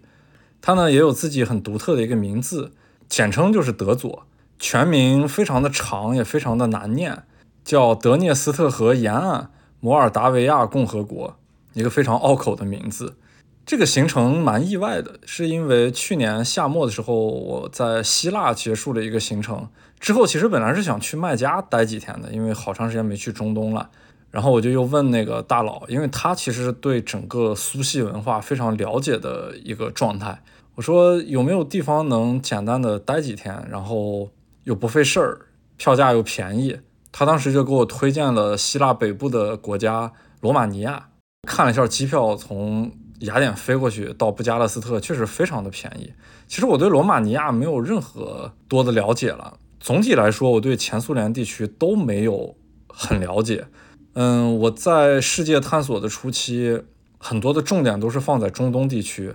[0.60, 2.72] 它呢也有自己很独特的一个名字，
[3.08, 4.26] 简称就是德佐，
[4.60, 7.24] 全名非常的长，也非常的难念，
[7.64, 9.50] 叫德涅斯特河沿岸
[9.80, 11.36] 摩尔达维亚共和国。
[11.72, 13.16] 一个非常拗口的名字，
[13.64, 19.68] 这个行程蛮意外的，是因为去年夏末的时候，我在希腊结束了一个行程
[20.00, 23.88] 之后，其实本来是想去麦加待几天的，因为好长时间没去中东了。
[24.32, 30.42] 然后我就又问那个大佬，因为他其实对整个苏系文化非常了解的一个状态，
[30.74, 34.28] 我说有没有地方能简单的待几天，然后
[34.64, 35.46] 又不费事儿，
[35.76, 36.78] 票价又便宜。
[37.12, 41.08] 他当时就给我推荐了希腊北部的国家罗马尼亚。
[41.48, 46.12] 看了一下机票，从雅典飞过去到布加勒斯特，确实非常的便宜。
[46.46, 49.58] 其实我对罗马尼亚没有任何多的了解了。
[49.80, 52.56] 总体来说，我对前苏联地区都没有
[52.88, 53.66] 很了解。
[54.12, 56.82] 嗯，我在世界探索的初期，
[57.18, 59.34] 很多的重点都是放在中东地区。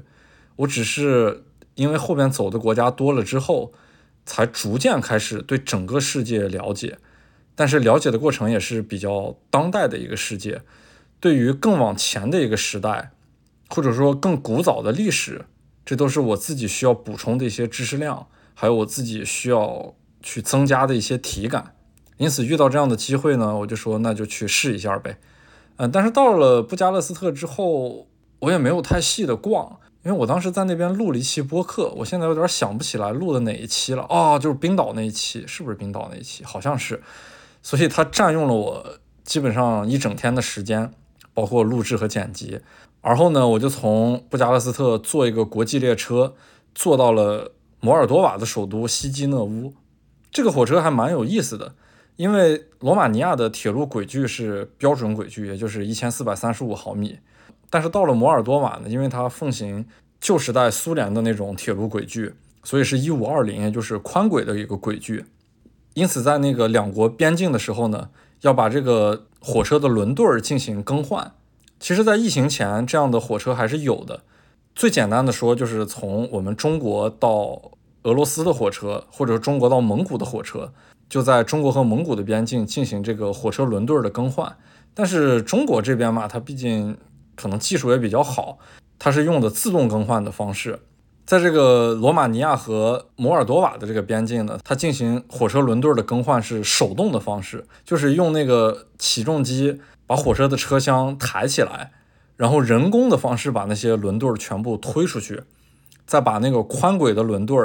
[0.57, 3.73] 我只是因为后边走的国家多了之后，
[4.25, 6.97] 才逐渐开始对整个世界了解。
[7.55, 10.61] 但是了解的过程也是比较当代的一个世界。
[11.21, 13.11] 对于更往前的一个时代，
[13.69, 15.45] 或者说更古早的历史，
[15.85, 21.73] 这都是我自己需要补充的一些知识量，还有我自己需要去增加的一些体感。
[22.17, 25.17] 因此遇到这样的机会呢，我就说那就去试一下呗。
[25.77, 28.07] 嗯，但是到了布加勒斯特之后，
[28.39, 34.05] 我也没有太细的逛，因为我当时在那边录了一期播客，我现在有点想不起来录的哪一期了。
[34.09, 36.43] 哦，就是冰岛那一期，是不是冰岛那一期？
[36.45, 37.03] 好像是。
[37.61, 40.93] 所以它占用了我基本上一整天的时间。
[41.33, 42.61] 包括录制和剪辑，
[43.01, 46.33] 而后呢，我就从布加勒斯特坐一个国际列车，
[46.73, 47.51] 坐到了
[47.81, 49.73] 摩尔多瓦的首都西基讷乌。
[50.31, 51.75] 这个火车还蛮有意思的，
[52.15, 57.19] 因为罗马尼亚的铁路轨距是标准轨距，也就是一千四百三十五毫米。
[57.69, 59.85] 但是到了摩尔多瓦呢，因为它奉行
[60.19, 65.25] 旧时代苏联的那种铁路轨距，所以是一五二零，也就是宽轨的一个轨距。
[65.93, 68.09] 因此，在那个两国边境的时候呢，
[68.41, 69.25] 要把这个。
[69.47, 71.31] 火车的轮对儿进行更换，
[71.79, 74.23] 其实，在疫情前，这样的火车还是有的。
[74.73, 77.61] 最简单的说，就是从我们中国到
[78.01, 80.73] 俄罗斯的火车，或者中国到蒙古的火车，
[81.07, 84.57] 就在中国和蒙古的边境进行这个火车轮对儿的更换。
[84.95, 86.97] 但是中国这边嘛，它毕竟
[87.35, 88.57] 可能技术也比较好，
[88.97, 90.79] 它是用的自动更换的方式。
[91.25, 101.91] 在这个罗马尼亚和摩尔多瓦的这个边境呢，它进行火车轮对的更换是手动的方式，就是用那个起重机把火车的车厢抬起来，
[102.37, 105.41] 然后人工的方式把那些轮队全部推出去，
[106.05, 107.57] 再把那个宽轨的轮队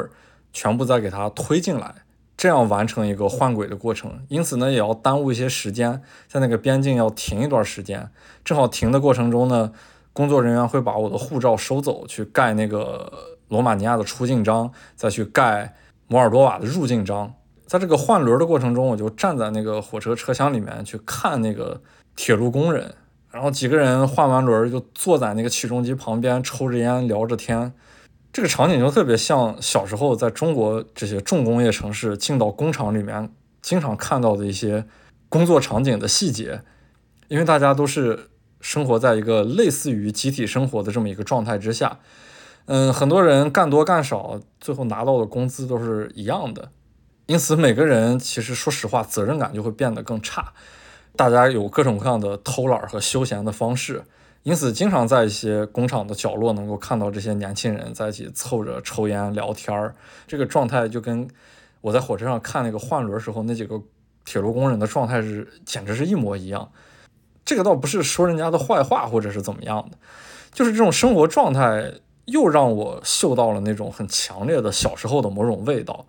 [0.55, 1.97] 全部再给它推进来，
[2.41, 4.25] 这样完成一个换轨的过程。
[4.29, 8.09] 因此呢，也要耽误一些时间，在那个边境要停一段时间。
[8.43, 9.73] 正好停的过程中呢，
[10.15, 13.13] 工作人员会把我的护照收走，去盖那个。
[13.51, 15.75] 罗马尼亚的出境章，再去盖
[16.07, 17.35] 摩尔多瓦的入境章。
[17.67, 21.81] 在这个换轮的过程中，我就站在那个火车车厢里面去看那个
[22.15, 22.95] 铁路工人，
[23.33, 27.73] 然后几个人换完轮就坐在那个起重机旁边抽着烟聊着天。
[28.33, 34.87] 这个场景就特别像小时候在中国这些重工业城市进到工厂里面经常看到的一些
[35.29, 36.63] 工作场景的细节，
[37.29, 41.99] 因为大家都是生活在一个类似于集体生活的这么一个状态之下。
[42.67, 46.71] 嗯，很多人干多干少，最后拿到的工资都是一样的，
[47.27, 50.53] 因此每个人其实说实话，责任感就会变得更差。
[51.17, 54.05] 大家有各种各样的偷懒和休闲的方式，
[54.43, 59.95] 因此经常在一些工厂的角落能够看到这些年轻人在一起凑着抽烟聊天儿。
[60.27, 61.29] 这个状态就跟
[61.81, 63.81] 我在火车上看那个换轮时候那几个
[64.25, 66.71] 铁路工人的状态是，简直是一模一样。
[67.45, 69.99] 这个倒不是说人家的坏话或者是怎么样的，
[70.53, 71.93] 就是这种生活状态。
[72.27, 76.07] 又让我嗅到了那种很强烈的小时候的某种味道，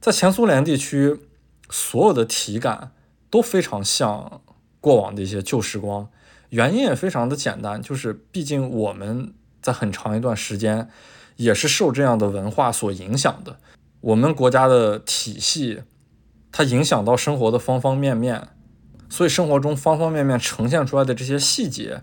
[0.00, 1.20] 在前苏联地区，
[1.68, 2.92] 所有的体感
[3.28, 4.40] 都非常像
[4.80, 6.08] 过往的一些旧时光，
[6.50, 10.88] 原因也非常的简单，就是毕竟我们在很长一段时间
[11.36, 13.58] 也是受这样的文化所影响的。
[14.00, 15.82] 我们国家的体系，
[16.50, 18.48] 它影响到生活的方方面面，
[19.08, 22.02] 所以生活中方方面面呈现出来的这些细节，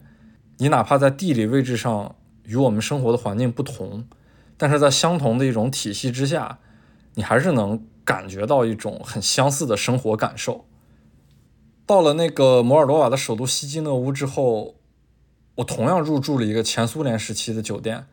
[0.58, 4.06] 你哪怕在地理位置上与我们生活的环境不同，
[4.58, 6.60] 但是在相同的一种体系之下，
[7.16, 10.66] 你还是能感觉到一种很相似的生活感受。
[11.86, 14.76] 到了那个摩尔多瓦的首都西基诺乌之后，
[15.56, 18.08] 我同样入住了一个前苏联时期的酒店。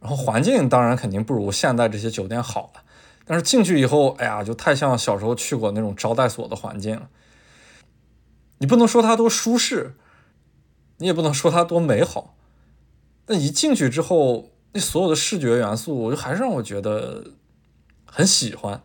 [0.00, 2.82] 然后环境当然肯定不如现在这些酒店好了，
[3.24, 7.08] 但是进去以后，哎呀，就太像小时候去过那种招待所的环境了。
[8.58, 9.94] 你不能说它多舒适，
[10.98, 12.34] 你也不能说它多美好，
[13.24, 17.24] 但一进去之后，那所有的视觉元素，我就还是让我觉得
[18.04, 18.82] 很喜欢。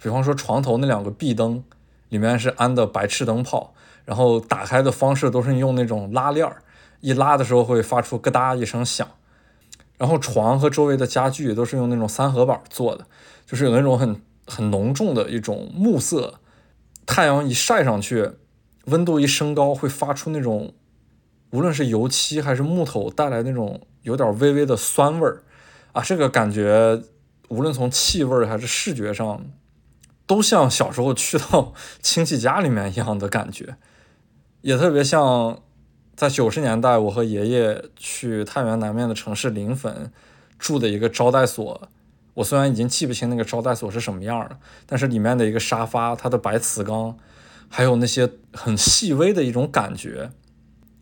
[0.00, 1.64] 比方说床头那两个壁灯，
[2.12, 3.72] 里面是安的白炽灯泡，
[4.04, 6.62] 然后打开的方式都是用那种拉链儿，
[7.00, 9.08] 一拉的时候会发出咯哒一声响。
[9.96, 13.06] 然后床和周围的家具都是用那种三合板做的，
[13.46, 16.34] 就是有那种很很浓重的一种木色。
[17.06, 18.32] 太阳一晒上去，
[18.84, 20.74] 温度一升高，会发出那种
[21.52, 25.42] 无论是油漆还是木头带来那种有点微微的酸味儿
[25.92, 27.00] 啊，这个感觉
[27.48, 29.42] 无论从气味还是视觉上，
[30.26, 33.76] 都像小时候去到亲戚家里面一样的感觉，
[34.62, 35.60] 也特别像。
[36.14, 40.12] 在九十年代，我和爷爷去太原南面的城市临汾
[40.58, 41.88] 住的一个招待所。
[42.34, 47.16] 我虽然已经记不清那个招待所是什么样了，但是里面的一个沙发、它的白瓷缸，
[47.68, 50.30] 还有那些很细微的一种感觉，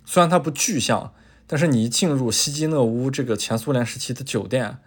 [0.04, 1.12] 虽然它不具象，
[1.46, 4.78] 但是你一进入西基讷乌这个前苏联时期的酒店，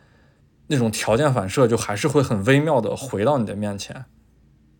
[0.67, 4.05] 那种条件反射就还是会很微妙的回到你的面前。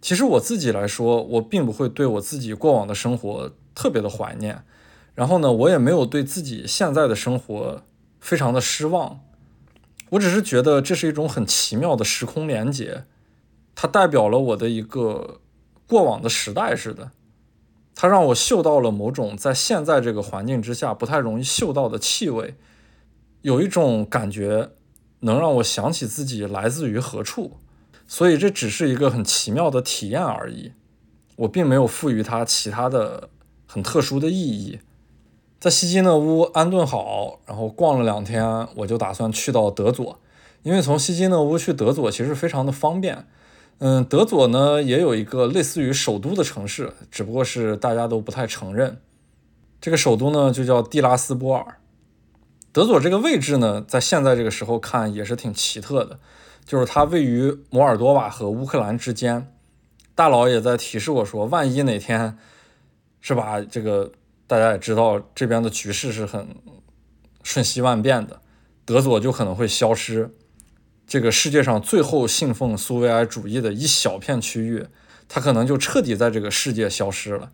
[0.04, 4.62] 其实我自己来说，我并不会对我自己过往的生活特别的怀念。
[5.16, 7.84] 然后呢，我也没有对自己现在的生活
[8.20, 9.22] 非常的失望，
[10.10, 13.06] 我只是觉得这是一种很奇妙的时空连接，
[13.76, 15.39] 它代表了我的一个
[15.88, 17.12] 过往的时代似的，
[17.95, 22.56] 它让我嗅到了某种在现在这个环境之下不太容易嗅到的气味，
[23.41, 24.72] 有一种感觉
[25.22, 27.60] 能让我想起自己来自于何处，
[28.08, 30.74] 所以这只是一个很奇妙的体验而已，
[31.38, 33.30] 我并没有赋予它其他的
[33.66, 34.80] 很特殊的意义。
[35.60, 40.20] 在西基讷乌安顿好，然后逛了两天，我就打算去到德佐，
[40.62, 43.26] 因为从西基讷乌去德佐其实非常的方便。
[43.80, 48.99] 嗯，德佐呢也有一个类似于首都的城市，只不过是大家都不太承认。
[49.82, 51.80] 这个首都呢就叫蒂拉斯波尔。
[52.72, 56.20] 德佐这个位置呢，在现在这个时候看也是挺奇特的，
[56.66, 59.51] 就是它位于摩尔多瓦和乌克兰之间。
[60.16, 62.38] 大佬也在提示我说，万一哪天
[63.22, 64.11] 是吧这个。
[64.45, 66.47] 大家也知道，这边的局势是很
[67.41, 68.41] 瞬息万变的，
[68.86, 70.36] 德佐就可能会消失。
[71.07, 74.86] 这个世界上最后信奉苏维埃主义的一小片区域，
[75.28, 77.51] 它可能就彻底在这个世界消失了。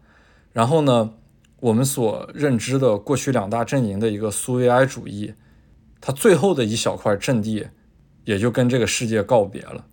[0.52, 1.14] 然后呢，
[1.62, 5.36] 我们所认知的过去两大阵营的一个苏维埃主义，
[6.02, 7.68] 它最后的一小块阵地，
[8.30, 9.86] 也就跟这个世界告别了。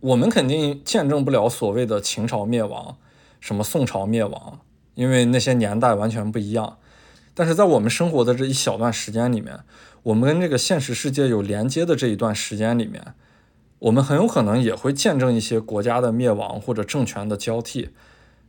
[0.00, 2.98] 我们肯定见证不了所谓的秦朝灭亡，
[3.40, 4.60] 什么宋朝灭亡。
[4.94, 6.76] 因为那些年代完全不一样，
[7.32, 9.60] 但是在我们生活的这一小段时间里面，
[10.02, 13.14] 我们跟这个现实世界有连接的这一段时间里面，
[13.78, 17.88] 我们很有可能也会见证一些国家的灭亡或者政权的交替。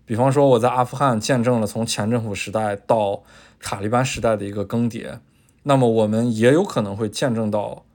[0.06, 3.24] 比方说，我在阿富汗见证了从前政府时代到
[3.62, 5.20] 塔利班时代的一个更迭，
[5.64, 7.86] 那么我们也有可能会见证到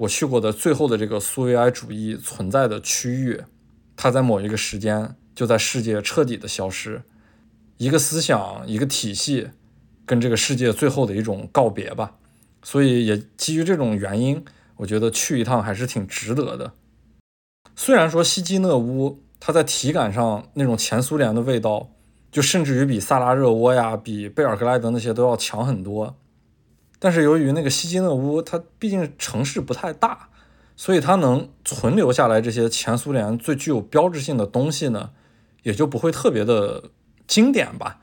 [0.00, 3.42] 我去过的最后的这个苏维埃主义存在的区域，
[3.96, 7.02] 它在某一个时间就在世界彻底的消失。
[7.76, 9.50] 一个思想，一个体系，
[10.06, 12.14] 跟这个世界最后的一种告别吧。
[12.62, 14.42] 所以也基于这种原因，
[14.76, 16.72] 我觉得去一趟还是挺值得的。
[17.76, 21.90] 虽然说西基讷乌它在体感上那种前苏联的味道，
[22.32, 26.16] 就甚至于比萨拉热窝呀、比贝尔格莱德那些都要强很多。
[27.00, 30.28] 但是由于那个西基讷乌它毕竟城市不太大，
[30.76, 35.10] 所以它能存留下来这些前苏联最具有标志性的东西呢，
[35.64, 36.84] 也就不会特别的。
[37.26, 38.00] 经典吧，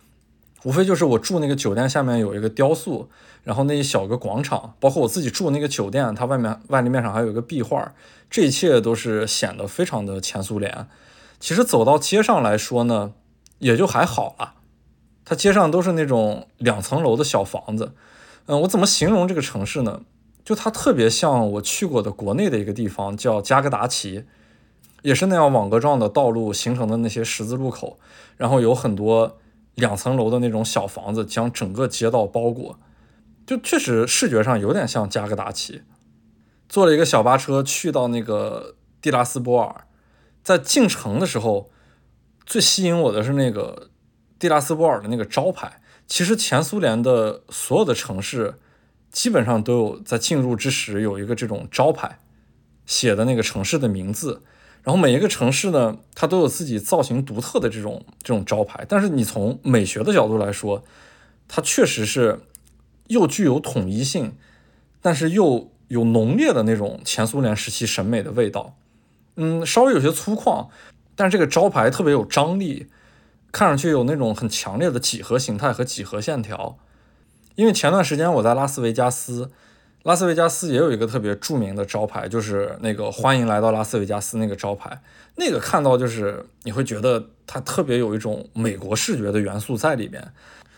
[0.63, 3.09] 无非就是我住那个酒店下面有一个雕塑，
[3.43, 7.93] 然后那一小个广场，包括我自己住那个酒店，它外面外立面上还有一个壁画，
[8.29, 10.87] 这一切都是显得非常的前苏联。
[11.41, 13.11] 其实走到街上来说呢，
[13.59, 14.53] 也就还好了，
[15.25, 17.91] 它街上都是那种两层楼的小房子。
[18.47, 20.01] 嗯，我怎么形容这个城市呢？
[20.43, 24.25] 就它特别像我去过的国内的一个地方，叫加格达奇。
[25.03, 27.99] 也是那样网格状的道路形成的那些十字路口，
[28.35, 29.37] 然后有很多
[29.75, 32.79] 两层楼的那种小房子将整个街道包裹，
[33.45, 35.83] 就确实视觉上有点像加格达奇。
[36.67, 39.85] 坐了一个小巴车去到那个蒂拉斯波尔，
[40.43, 41.69] 在进城的时候，
[42.45, 43.89] 最吸引我的是那个
[44.39, 45.79] 蒂拉斯波尔的那个招牌。
[46.07, 48.55] 其实前苏联的所有的城市
[49.11, 52.19] 基本上都有在进入之时有一个这种招牌，
[52.85, 54.41] 写的那个城市的名字。
[54.83, 58.85] 然后每一个城市呢，它都有自己造型独特的这种这种招牌。
[58.87, 60.81] 但是你从美学的角度来说，
[61.47, 62.39] 它确实是
[63.07, 64.33] 又具有统一性，
[65.01, 68.77] 但是又有浓烈的那种前苏联时期审美的味道。
[69.35, 70.69] 嗯，稍微有些粗犷，
[71.15, 72.87] 但是这个招牌特别有张力，
[73.51, 76.77] 看上去有那种很强烈的几何形态和几何线条。
[77.55, 79.51] 因为前段时间我在拉斯维加斯。
[80.03, 85.01] 拉斯维加斯也有一个特别著名的招牌，就是那个“欢迎来到拉斯维加斯”那个招牌。
[85.35, 90.31] 那个看到就是你会觉得它特别有一种美国视觉的元素在里边。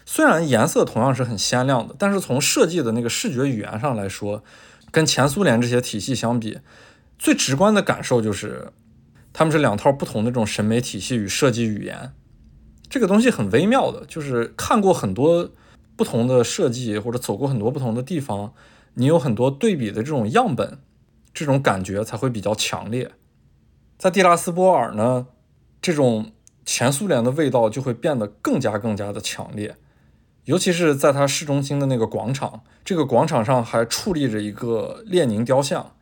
[0.04, 4.44] 虽然颜色同样是很鲜亮的，但是从设计的那个视觉语言上来说，
[4.90, 6.58] 跟前苏联这些体系相比，
[7.20, 8.72] 最直观的感受就是
[9.32, 12.12] 他们是两套不同的这种审美体系与设计语言。
[12.90, 15.52] 这个东西很微妙的，就是看过很多
[15.96, 18.54] 不同的设计或者走过很多不同的地方。
[18.96, 20.80] 你有很多对比的这种样本，
[21.34, 23.12] 这种感觉才会比较强烈。
[23.98, 25.28] 在蒂拉斯波尔呢，
[25.82, 26.32] 这种
[26.66, 29.76] 前苏联的味道就会变得更加更加的强烈，
[30.46, 35.94] 尤其是在它市中心的那个广场，这个广场上还矗立着一个列宁雕像，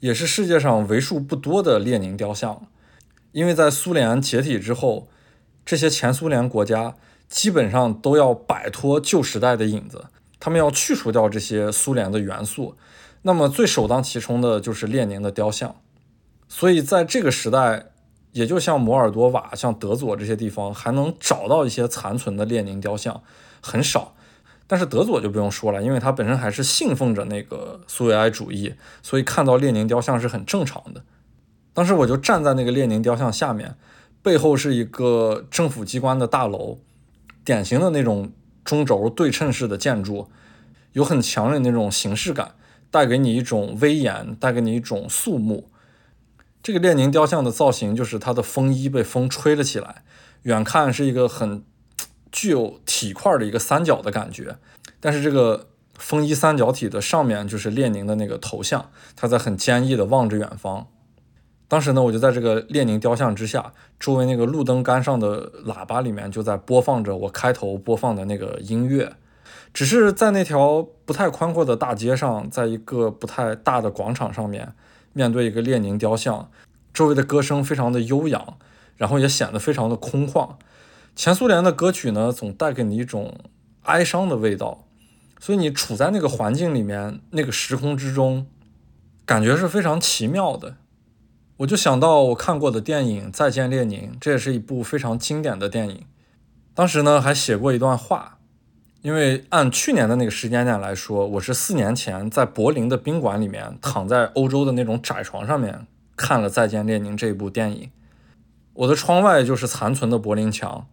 [0.00, 2.66] 也是世界上为数不多的列宁雕像。
[3.32, 5.08] 因为在苏联解体之后，
[5.66, 6.94] 这些前苏联国家
[7.28, 10.06] 基本上都要摆脱旧时代的影子。
[10.38, 12.76] 他们要去除掉这些苏联的元素，
[13.22, 15.74] 那么最首当其冲的就是列宁的雕像。
[16.46, 17.86] 所以在这个时代，
[18.32, 23.22] 也就像摩尔多瓦、像德佐这些地方，还能找到一些残存的列宁雕像，
[23.60, 24.14] 很少。
[24.68, 31.02] 但是德佐就不用说了，因为他本身还是信奉着那个苏维埃主义，所以看到列宁雕像是很正常的。
[31.72, 33.76] 当时我就站在那个列宁雕像下面，
[34.26, 36.78] 背后是一个政府机关的大楼，
[37.44, 38.32] 典型的那种。
[38.64, 40.28] 中轴对称式的建筑，
[40.90, 42.56] 有很强的那种形式感，
[42.90, 45.70] 带给你一种威严，带给你一种肃穆。
[46.64, 50.02] 这个列宁雕像的造型就是它的风衣被风吹了起来，
[50.42, 51.62] 远看是一个很
[52.32, 54.56] 具有体块的一个三角的感觉。
[54.98, 60.88] 但是这个风衣三角体的上面就是列宁的那个头像，他在很坚毅的望着远方。
[61.68, 69.14] 当时呢，我就在这个列宁雕像之下，周围那个路灯杆上的喇叭里面就在播放着我开头播放的那个音乐。
[69.74, 74.72] 只是在那条不太宽阔的大街上，在一个不太大的广场上面，
[75.12, 76.50] 面对一个列宁雕像，
[76.94, 78.56] 周围的歌声非常的悠扬，
[78.96, 80.50] 然后也显得非常的空旷。
[81.14, 83.34] 前苏联的歌曲呢，总带给你一种
[83.82, 84.84] 哀伤的味道，
[85.40, 88.46] 所以你处在那个环境里面，那个时空之中，
[89.26, 90.76] 感觉是非常奇妙的。
[91.58, 96.04] 我就想到我看过的电影《再见列宁》，这也是一部非常经典的电影。
[96.74, 98.36] 当时呢还写过一段话，
[99.00, 107.90] 因为按去年的那个时间点来说，我是四年前在柏林的宾馆里面躺在欧洲的那种窄床上面看了《再见列宁》这一部电影。
[108.74, 110.86] 我的窗外就是残存的柏林墙。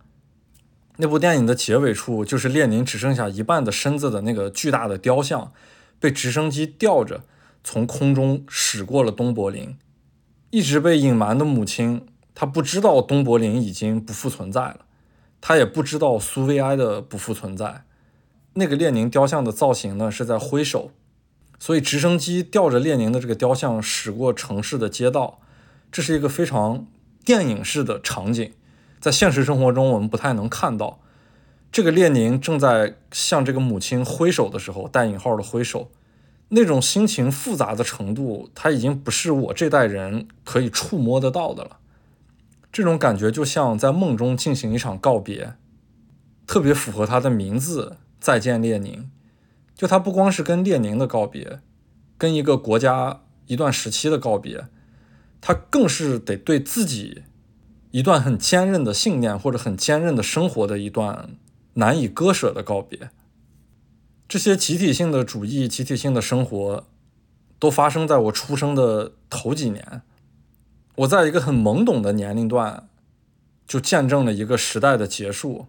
[0.96, 5.52] 那部电影的结尾处就是列宁只剩下一半的身子的那个巨大的雕像，
[6.00, 7.26] 被直升机吊着
[7.66, 9.76] 从空中驶过了东柏林。
[10.54, 12.06] 一直被隐瞒的母亲，
[12.36, 14.82] 她不知道东柏林已经不复存在了，
[15.42, 17.86] 她也不知道苏维埃的不复存在。
[18.54, 20.92] 那个列宁雕像的造型呢，是在挥手，
[21.58, 25.40] 所以直升机吊着列宁的这个雕像驶过城市的街道，
[25.92, 26.86] 这是一个非常
[27.26, 28.54] 电影式的场景，
[29.00, 31.00] 在现实生活中我们不太能看到。
[31.72, 35.90] 这个列宁正在向这个母亲挥手的时候，带引号的挥手。
[36.50, 41.80] 那种心情复杂的程度，他已经不是我这代人可以触摸得到的了。
[42.72, 45.56] 这种感觉就像在梦中进行一场告别，
[46.46, 49.10] 特别符合他的名字“再见，列宁”。
[49.76, 51.60] 就他不光是跟列宁的告别，
[52.18, 54.66] 跟一个国家一段时期的告别，
[55.42, 57.24] 他更是得对自己
[57.92, 61.32] 一段很坚韧的信念或者很坚韧的生活的一段
[61.74, 63.10] 难以割舍的告别。
[64.34, 66.88] 这些集体性的主义、集体性的生活，
[67.60, 70.02] 都发生在我出生的头几年。
[70.96, 72.90] 我在一个很懵懂的年龄段，
[73.68, 75.68] 就见证了一个时代的结束。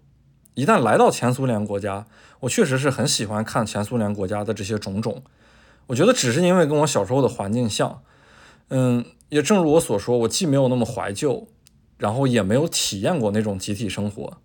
[0.55, 2.07] 一旦来到前苏联国家，
[2.41, 5.23] 我确实是很喜欢看前苏联国家的这些种种。
[5.89, 8.03] 我觉得只是因为跟我小时候的环境像，
[8.69, 11.47] 嗯，也正如我所说，我既没有那么怀旧，
[11.99, 14.39] 然后也没有体验过那种集体生活。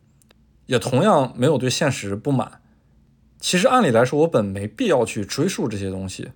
[0.65, 2.59] 也同样没有对现实不满。
[3.39, 6.31] 其实按理来说，我本没必要去追溯这些东西，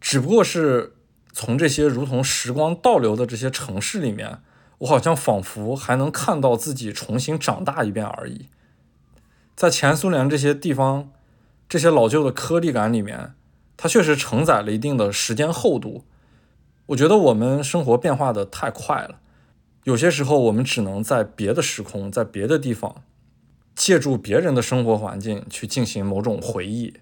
[0.00, 0.94] 只不过是
[1.32, 4.38] 从这些如同时光倒流的这些城市里面，
[4.78, 8.46] 我好像仿佛还能看到自己重新长大一遍而已。
[9.54, 11.12] 在前苏联这些地方，
[11.68, 13.34] 这些老旧的颗粒感里面，
[13.76, 16.04] 它确实承载了一定的时间厚度。
[16.86, 19.20] 我觉得我们生活变化的太快了，
[19.84, 23.02] 有些时候我们只能在别的时空，在别的地方。
[23.74, 26.94] 借助别人的生活环境去进行某种回忆，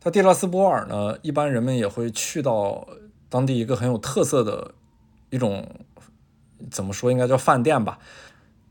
[0.00, 2.88] 在蒂拉斯波尔呢，一般人们也会去到
[3.28, 4.72] 当地一个很有特色的
[5.30, 5.68] 一种，
[6.70, 7.98] 怎么说应该叫饭店吧，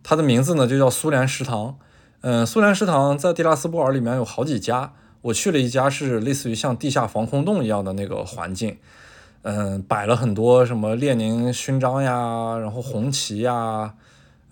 [0.04, 1.78] 它的名字呢就叫苏联食堂。
[2.22, 8.78] 嗯，苏联食堂在蒂拉斯波尔里面有好几家，我去了一家是类似于像地下防空洞一样的那个环境，
[9.44, 13.94] 嗯，摆了很多什么列宁勋章呀，然后红旗呀。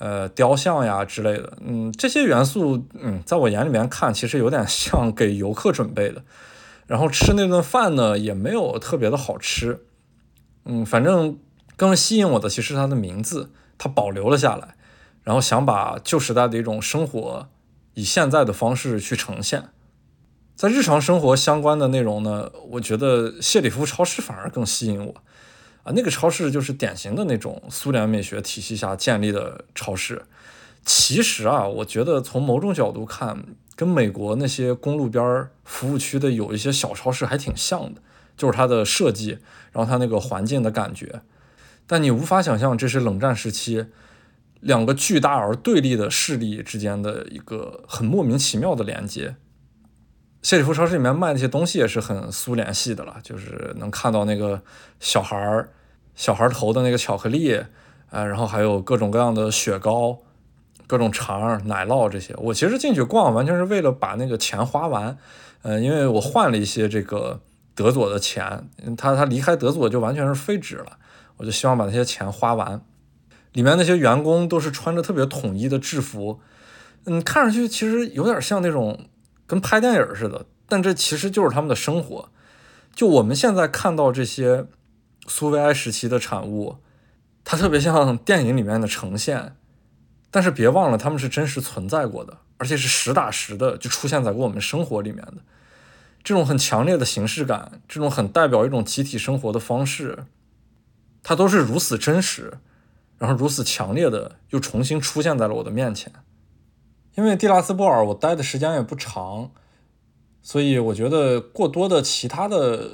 [0.04, 6.22] 呃，雕像呀之类的，嗯，这些元素，嗯，在我眼里面看，其实有点像给游客准备的。
[6.88, 9.86] 然后吃那顿饭呢，也没有特别的好吃，
[10.66, 11.40] 嗯，反正
[11.78, 14.76] 更吸引我的其实它的名字，它保留了下来，
[15.24, 17.48] 然后想把旧时代的一种生活
[17.94, 19.70] 以现在的方式去呈现。
[20.58, 25.16] 在日常生活相关的内容呢，我觉得谢里夫超市反而更吸引我。
[25.84, 30.24] 啊，那个超市就是典型的那种苏联美学体系下建立的超市。
[30.86, 33.44] 其实啊，我觉得从某种角度看，
[33.76, 38.02] 跟美国那些公路边服务区的有一些小超市还挺像的，
[38.36, 39.38] 就是它的设计，
[39.72, 41.22] 然后它那个环境的感觉。
[41.86, 43.86] 但你无法想象这是冷战时期
[44.62, 49.36] 两个巨大而对立的势力之间的一个很莫名其妙的连接。
[50.44, 54.62] 谢里夫超市里面卖那些东西也是很苏联系的了，就是能看到那个
[55.00, 55.70] 小孩儿、
[56.16, 57.62] 小孩头的那个巧克力，
[58.12, 60.20] 呃，然后还有各种各样的雪糕、
[60.86, 62.36] 各种肠、奶酪这些。
[62.38, 65.18] 我其实进去逛完全是为了把那个钱花完，
[65.62, 67.40] 呃，因为我换了一些这个
[67.74, 68.68] 德佐的钱，
[68.98, 70.98] 他他离开德佐就完全是废纸了，
[71.38, 72.82] 我就希望把那些钱花完。
[73.54, 76.42] 里面那些员工都是穿着特别统一的制服，
[77.06, 79.00] 嗯，看上去其实有点像那种。
[79.46, 82.30] 跟拍电影似的，但这其实就是他们的生活。
[82.96, 84.66] 就我们现在看到这些
[85.28, 86.78] 苏维埃时期的产物，
[87.44, 89.56] 它特别像电影里面的呈现，
[90.30, 95.36] 但是别忘了他们是真实存在过的，而且是实打实的就出现在过我们生活里面的。
[96.24, 100.26] 这种很强烈的形式感，这种很代表一种集体生活的方式，
[101.22, 102.60] 它都是如此真实，
[103.18, 106.14] 然后如此强烈的又重新出现在了我的面前。
[107.16, 109.52] 因为蒂拉斯波尔我待的时间也不长，
[110.42, 112.90] 所以我觉得过多的其他的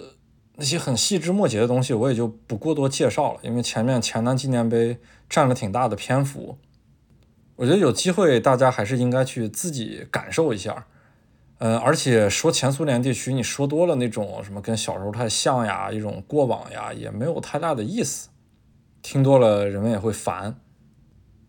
[0.56, 3.40] 那些很细枝末节的东西我也就不过多介绍了。
[3.44, 4.98] 因为前面前南纪念碑
[5.30, 6.58] 占了挺大的篇幅，
[7.56, 10.86] 我觉得有机会大家还是应该去自己感受一下。
[11.60, 18.30] 嗯，而且说前苏联地区，你说多了那种什么跟小时候太像呀，一种过往呀，也没有太大的意思，
[19.02, 20.60] 听多了人们也会烦。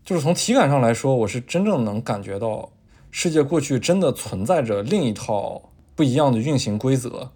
[0.04, 2.70] 就是从体感上来说，我是真正能感觉到，
[3.10, 7.30] 世界过去真的存在着另一套不一样的运行规则。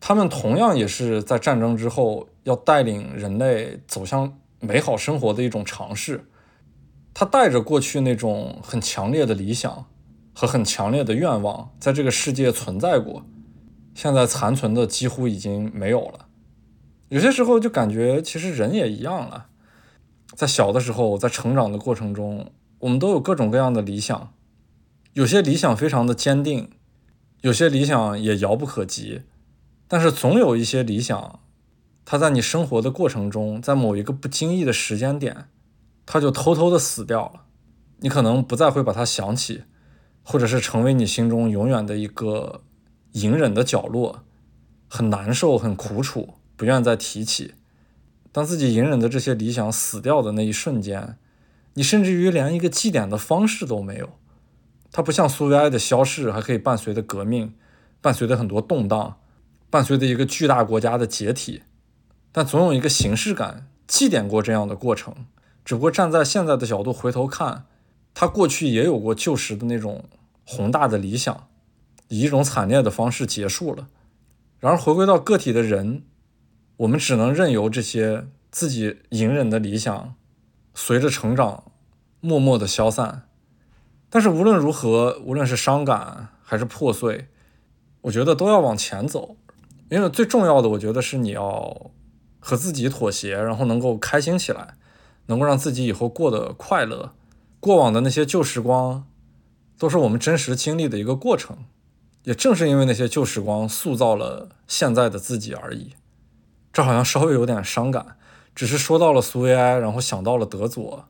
[0.00, 6.24] 他们同样也是在战争之后要带领人类走向美好生活的一种尝试。
[7.12, 9.86] 他带着过去那种很强烈的理想
[10.32, 13.24] 和很强烈的愿望，在这个世界存在过，
[13.92, 16.26] 现在残存的几乎已经没有了。
[17.08, 19.46] 有些时候就感觉，其实人也一样了。
[20.38, 24.32] 在小的时候，在成长的过程中，我们都有各种各样的理想，
[25.14, 26.70] 有些理想非常的坚定，
[27.40, 29.22] 有些理想也遥不可及。
[29.88, 31.40] 但是总有一些理想，
[32.04, 35.48] 它在你生活的过程中，在某一个不经意的时间点，
[36.06, 37.46] 它就偷偷的死掉了。
[37.98, 39.64] 你可能不再会把它想起，
[40.22, 42.62] 或者是成为你心中永远的一个
[43.14, 44.22] 隐忍的角落，
[44.86, 47.54] 很难受，很苦楚，不愿再提起。
[48.30, 51.16] 当自己隐忍的这些理想死掉的那一瞬间，
[51.74, 54.10] 你甚至于连一个祭奠的方式都没有。
[54.92, 57.54] 它不像苏维埃的消逝，还可以伴随着革命，
[58.00, 59.18] 伴随着很多动荡，
[59.70, 61.62] 伴随着一个巨大国家的解体。
[62.30, 65.14] 但总有一个形式感祭奠过这样的过程。
[65.64, 67.64] 只不过站在现在的角度回头看，
[68.14, 70.04] 他过去也有过旧时的那种
[70.44, 71.48] 宏大的理想，
[72.08, 73.88] 以一种惨烈的方式结束了。
[74.60, 76.04] 然而回归到个体的人。
[76.78, 80.14] 我们只能任由这些自己隐忍的理想，
[80.74, 81.72] 随着成长
[82.20, 83.28] 默默的消散。
[84.08, 87.26] 但是无论如何，无论是伤感还是破碎，
[88.02, 89.36] 我觉得都要往前走。
[89.90, 91.90] 因为最重要的，我觉得是你要
[92.38, 94.74] 和自己妥协，然后能够开心起来，
[95.26, 97.12] 能够让自己以后过得快乐。
[97.58, 99.04] 过往的那些旧时光，
[99.76, 101.64] 都是我们真实经历的一个过程。
[102.22, 105.94] 也正是因为那些旧时光塑造了现在的自己而已。
[106.78, 108.06] 这好像稍微有点伤感，
[108.54, 111.06] 只是说到了苏维埃，然后想到了德佐，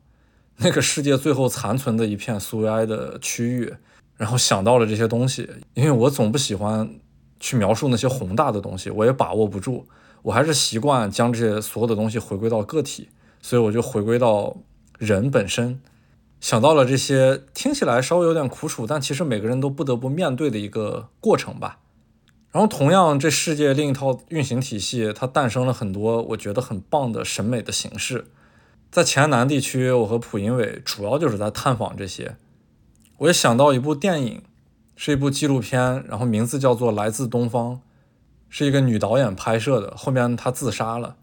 [0.57, 3.75] 那个世界最后残存的一片苏维埃的区域，
[4.17, 5.47] 然后想到了这些东西。
[5.75, 6.89] 因为我总不喜欢
[7.39, 9.87] 去描述那些宏大的东西，我也把握不住。
[10.23, 13.11] 我还是习惯将这些所有的东西回归到个体，
[13.43, 14.57] 所以我就回归到
[14.97, 15.83] 人本身，
[16.41, 21.81] 想到了这些听起来稍微有点苦楚，但其实每个人都不得不面对的一个过程吧。
[22.51, 28.27] 然后同样，这世界另一套运行体系，它诞生了很多我觉得很棒的审美的形式。
[28.91, 32.37] 在黔南地区，我和蒲英伟主要就是在探访这些。
[33.19, 34.43] 我也想到一部电影，
[34.97, 37.75] 是一部纪录片，然后名字叫做《来自东方》。
[38.49, 41.17] 是一个女导演拍摄的，后面她自杀了。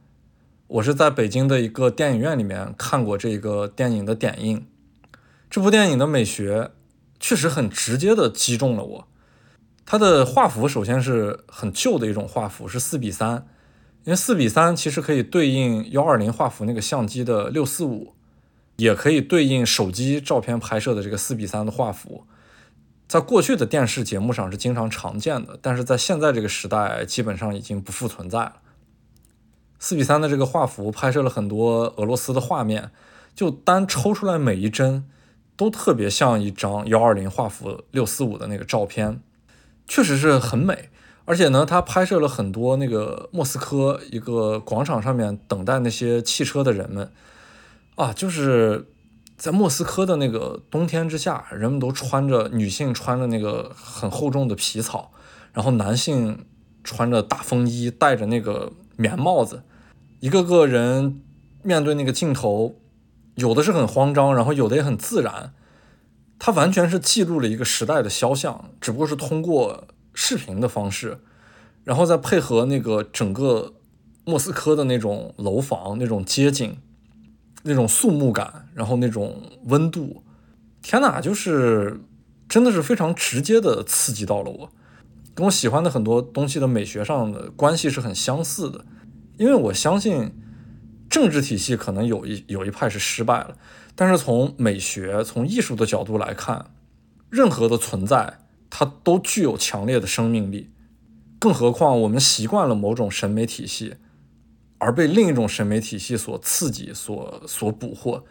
[0.68, 4.68] 我是在北京的一个电影院里面看过这个电影的点映。
[5.50, 6.70] 这部电影的美学
[7.20, 9.08] 确实很直接的击中了我。
[9.86, 13.48] 它的画幅首先是很旧的一种画幅，是四比三，
[14.04, 18.14] 因为四比三其实可以对应幺二零画幅那个相机的六四五，
[18.78, 22.26] 也可以对应手机照片拍摄的这个四比三的画幅。
[23.08, 28.54] 在过去的电视节目上是经常常见的，但是在现在这个时代，基本上已经不复存在了。
[29.78, 32.90] 四比三的这个画幅拍摄了很多俄罗斯的画面，
[33.36, 35.08] 就单抽出来每一帧，
[35.56, 39.22] 都特别像一张幺二零画幅六四五的那个照片，
[39.88, 40.90] 确实是很美。
[41.26, 47.12] 而且呢，他拍摄了很多那个莫斯科一个广场上面等待那些汽车的人们，
[47.96, 48.88] 啊，就是。
[49.38, 55.12] 在莫斯科的那个冬天之下，人们都穿着女性穿着那个很厚重的皮草，
[55.52, 56.46] 然后男性
[56.86, 59.64] 穿着大风衣，戴着那个棉帽子，
[60.22, 61.22] 一个个人
[61.64, 62.80] 面对那个镜头，
[63.36, 65.54] 有的是很慌张，然后有的也很自然。
[66.40, 71.20] 它完全是记录了一个时代的肖像，只不过是通过视频的方式，
[71.84, 73.74] 然后再配合那个整个
[74.24, 76.78] 莫斯科的那种楼房那种街景。
[77.68, 80.24] 那种肃穆感，然后那种温度，
[80.84, 82.00] 天哪，就是
[82.48, 84.70] 真的是非常直接的刺激到了我，
[85.34, 88.86] 跟我喜欢的很多东西的美学上的关系是很相似的。
[89.40, 90.32] 因为我相信
[91.10, 93.58] 政治体系可能有一有一派是失败了，
[93.96, 96.72] 但是从美学、从艺术的角度来看，
[97.30, 98.40] 任何的存在
[98.70, 100.70] 它都具有强烈的生命力，
[101.40, 103.96] 更何况我们习惯了某种审美体系。
[104.78, 108.26] 而被另一种审美体系所刺激、所所捕获，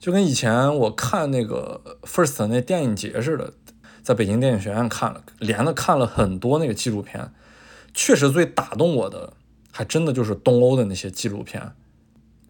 [0.00, 3.54] 就跟以前我看那个 First 那电影节似的，
[4.02, 7.32] 在北京电影学院看了，连着看了很多那个纪录片，
[7.94, 9.32] 确实最打动我的，
[9.70, 11.72] 还真的就是东欧的那些纪录片，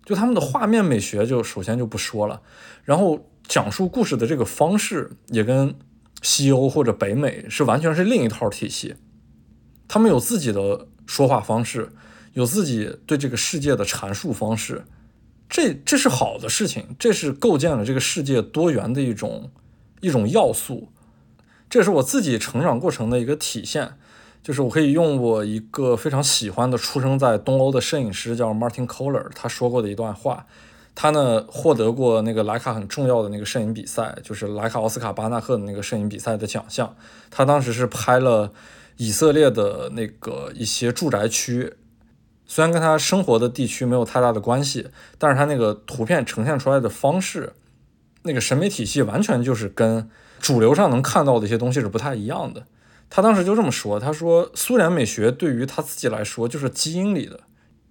[0.07, 2.41] 就他们的画面美学，就首先就不说了，
[2.85, 5.75] 然后讲述故事的这个方式，也跟
[6.23, 8.95] 西欧或者北美是完全是另一套体系，
[9.87, 11.91] 他们有自己的说话方式。
[12.33, 14.85] 有自己对这个世界的阐述方式，
[15.49, 19.51] 这这是好的事情，这是构建了这个世界多元的一种
[20.03, 20.93] 一种要素，
[21.71, 23.97] 这是我自己成长过程的一个体现。
[24.47, 30.47] 就是我可以用我一个非常喜欢的出生在东欧的摄影师叫 Martin Kohler，他说过的一段话。
[30.95, 36.95] 他呢获得过那个莱卡很重要的那个摄影比赛，就是莱卡奥斯卡巴纳克的那个摄影比赛的奖项。
[37.29, 38.53] 他当时是拍了
[38.99, 41.75] 以色列的那个一些住宅区。
[42.47, 44.87] 虽然跟他生活的地区没有太大的关系，
[45.19, 47.55] 但是他那个图片呈现出来的方式，
[48.23, 50.09] 那个审美体系完全就是跟
[50.39, 52.63] 主流上能看到的一些东西是不太一样的。
[53.09, 57.41] 他当时就这么说：“他说苏联美学对于他自己来说就是基因里的，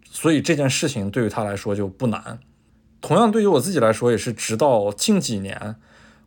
[0.10, 2.40] 所以这件事情对于他来说就不难。
[3.02, 5.76] 同样对于我自己来说，也是直到近几年，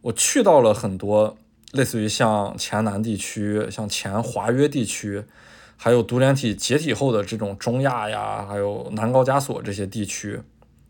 [0.03, 1.37] 我去到了很多
[1.73, 5.25] 类似于像前南地区、像前华约地区。”
[5.81, 10.41] 还有独联体解体后的这种中亚呀，还有南高加索这些地区，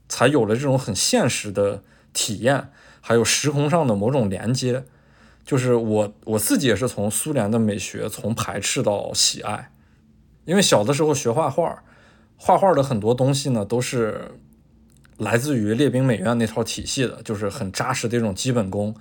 [0.09, 1.83] 才有了这种很现实的
[2.15, 2.70] 体验，
[3.03, 4.87] 还有时空上的某种连接。
[5.49, 9.73] 就是我我自己也是从苏联的美学从排斥到喜爱，
[10.45, 11.83] 因为小的时候学画画，
[12.37, 14.33] 画画的很多东西呢都是
[15.16, 18.95] 来自于列兵美院那套体系的，就是很扎实的一种基本功。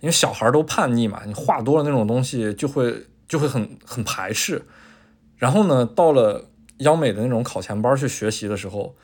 [0.00, 4.64] 因为小孩都叛逆嘛，你画多了那种东西就会就会很很排斥。
[5.36, 6.48] 然后呢，到了
[6.78, 8.96] 央美的那种考前班去学习的时候，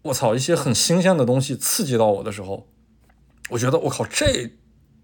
[0.00, 2.66] 我操，一些很新鲜的东西刺激到我的时候，
[3.50, 4.50] 我觉得我靠，这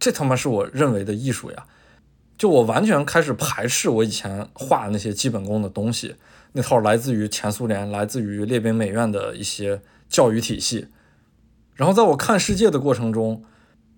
[0.04, 1.64] 这他妈是我认为的艺术呀！
[2.36, 6.16] 就我完全开始排斥我以前画的那些基本功的东西，
[6.52, 10.88] 那套来自于前苏联、来自于列兵美院的一些教育体系。
[11.74, 13.42] 然后在我看世界的过程中，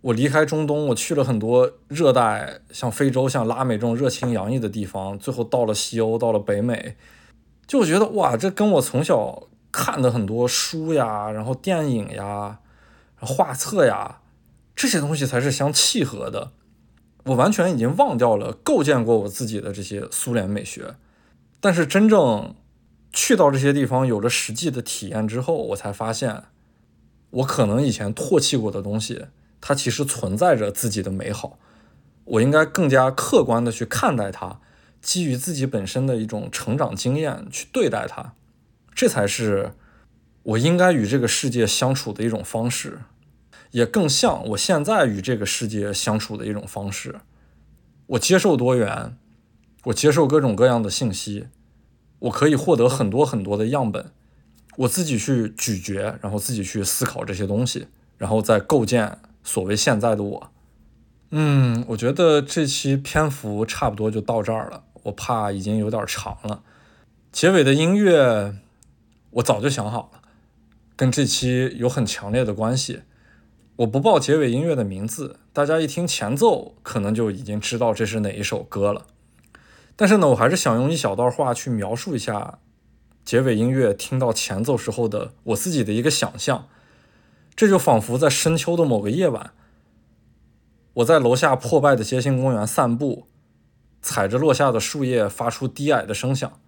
[0.02, 6.94] 我离开中东，我去了很多热带，像非洲、像拉美这种热情洋溢的地方，最后到了西欧，到了北美，
[7.66, 12.60] 就我觉得哇，这跟我从小看的很多书呀，然后电影呀、
[13.18, 14.20] 画册呀，
[14.76, 16.52] 这些东西才是相契合的。
[17.24, 20.94] 我完全已经忘掉了构建过我自己的这些苏联美学，
[21.58, 22.54] 但是真正
[23.12, 26.44] 去到这些地方，有了实际的体验之后，我才发现，
[27.30, 29.26] 我可能以前唾弃过的东西。
[29.58, 31.58] 它其实存在着自己的美好，
[32.24, 34.60] 我应该更加客观的去看待它，
[35.00, 38.34] 基于自己本身的一种成长经验去对待它，
[38.94, 39.72] 这才是
[40.44, 43.00] 我应该与这个世界相处的一种方式，
[43.76, 47.16] 也更像我现在与这个世界相处的一种方式。
[48.06, 49.18] 我接受多元，
[49.84, 51.48] 我接受各种各样的信息，
[52.20, 54.12] 我可以获得很多很多的样本，
[54.78, 59.18] 我自己去咀嚼，然后自己去思考这些东西，然后再构建。
[59.44, 60.50] 所谓现在的我，
[61.30, 64.84] 嗯，我觉得这期篇幅差不多就到这儿了。
[65.02, 66.62] 我怕已经有点长了。
[67.30, 68.56] 结尾的音乐
[69.32, 70.22] 我早就想好了，
[70.96, 73.02] 跟这期有很强烈的关系。
[73.76, 79.06] 我不报结尾音乐的名字，大家一听前奏可能就已经知道这是哪一首歌了。
[79.94, 82.58] 但是呢，我还是想用一小段话去描述一下
[83.22, 86.68] 结尾音乐听到前奏时候的我自己的一个想象。
[87.54, 89.52] 这就仿佛在深秋的某个夜晚，
[90.94, 93.26] 我在楼下破败的街心公园散步，
[94.00, 96.60] 踩着落下的树叶发出低矮的声响。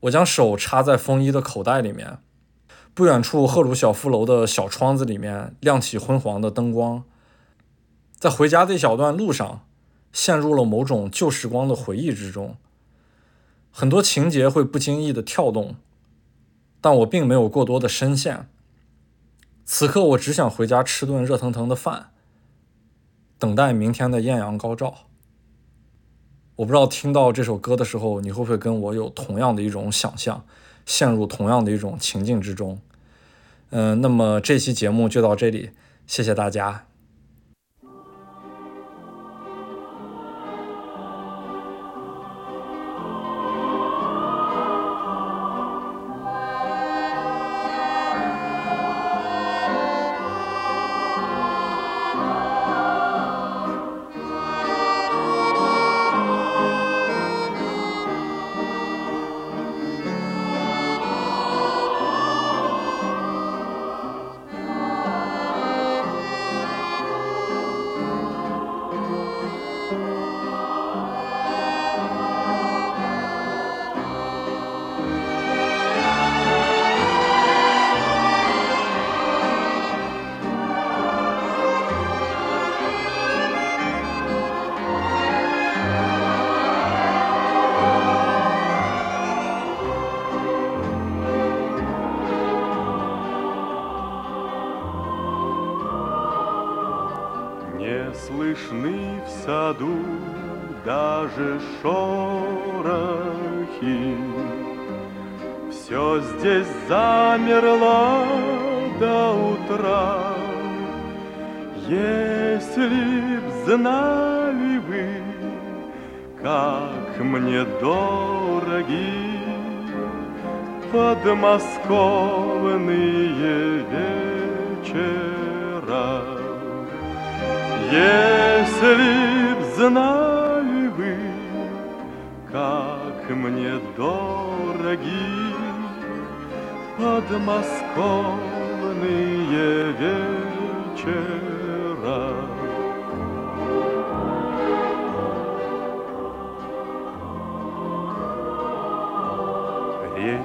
[0.00, 2.18] 我将手插在风衣的口袋里面，
[2.94, 7.04] 不远处赫鲁晓夫楼的小窗子里面亮起昏黄的灯光。
[8.18, 9.64] 在回家的一小段路上，
[10.12, 12.56] 陷入了某种旧时光的回忆之中，
[13.70, 15.76] 很多情节会不经意的跳动，
[16.82, 18.48] 但我并没有过多的深陷。
[19.64, 22.10] 此刻我只想回家吃顿热腾腾的饭，
[23.38, 25.06] 等待明天的艳阳高照。
[26.56, 30.44] 我不知道听到这首歌的时候，你会不会跟我有同样的一种想象，
[30.86, 32.78] 陷入同样的一种情境之中？
[33.70, 35.70] 嗯，那么这期节目就到这里，
[36.06, 36.86] 谢谢大家。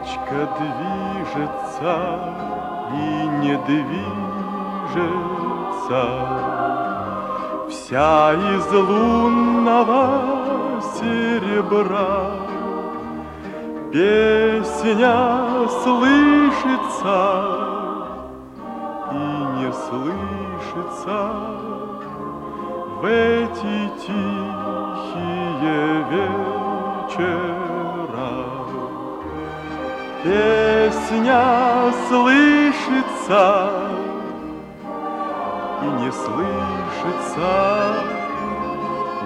[0.07, 1.95] Речка движется
[2.93, 2.95] и
[3.39, 4.03] не движется,
[7.69, 10.01] Вся из лунного
[10.95, 12.31] серебра.
[13.91, 15.17] Песня
[15.83, 17.19] слышится
[19.11, 19.15] и
[19.57, 21.19] не слышится
[23.01, 23.75] В эти
[24.05, 27.56] тихие вечера.
[30.27, 31.41] Песня
[32.09, 33.45] слышится
[35.81, 37.51] и не слышится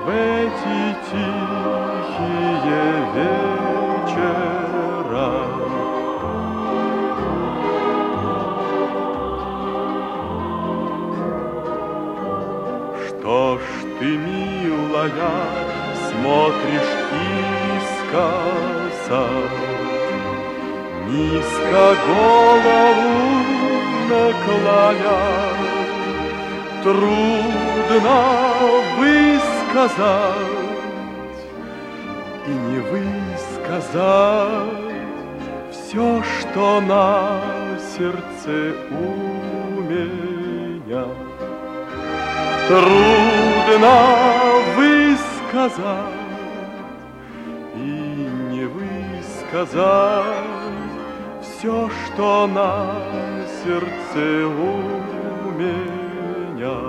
[0.05, 0.79] в эти
[1.09, 3.41] тихие вечера.
[13.99, 15.33] ты, милая,
[16.11, 16.93] смотришь
[19.07, 19.23] искоса.
[21.11, 23.11] Низко голову
[24.07, 25.19] наклоня,
[26.83, 28.19] Трудно
[28.97, 29.99] высказать
[32.47, 34.05] и не высказать
[35.69, 37.41] Все, что на
[37.97, 41.05] сердце у меня.
[42.69, 43.95] Трудно
[44.77, 46.21] высказать
[47.75, 47.89] и
[48.53, 50.50] не высказать
[51.61, 52.95] все, что на
[53.63, 56.79] сердце у меня.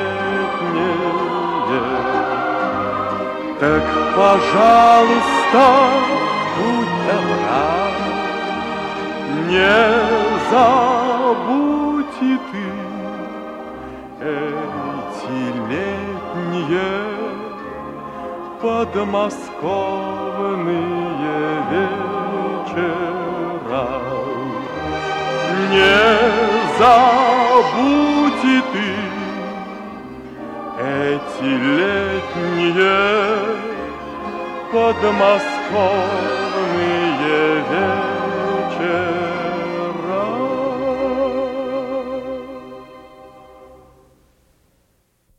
[3.59, 3.83] Так,
[4.17, 5.65] пожалуйста,
[6.57, 7.67] будь добра,
[9.49, 9.75] не
[10.51, 10.90] забудь
[18.61, 19.65] подмосковные
[21.71, 22.81] вечера.
[25.71, 25.97] Не
[26.79, 28.91] забудь и ты
[30.81, 32.99] эти летние
[34.73, 36.40] подмосковные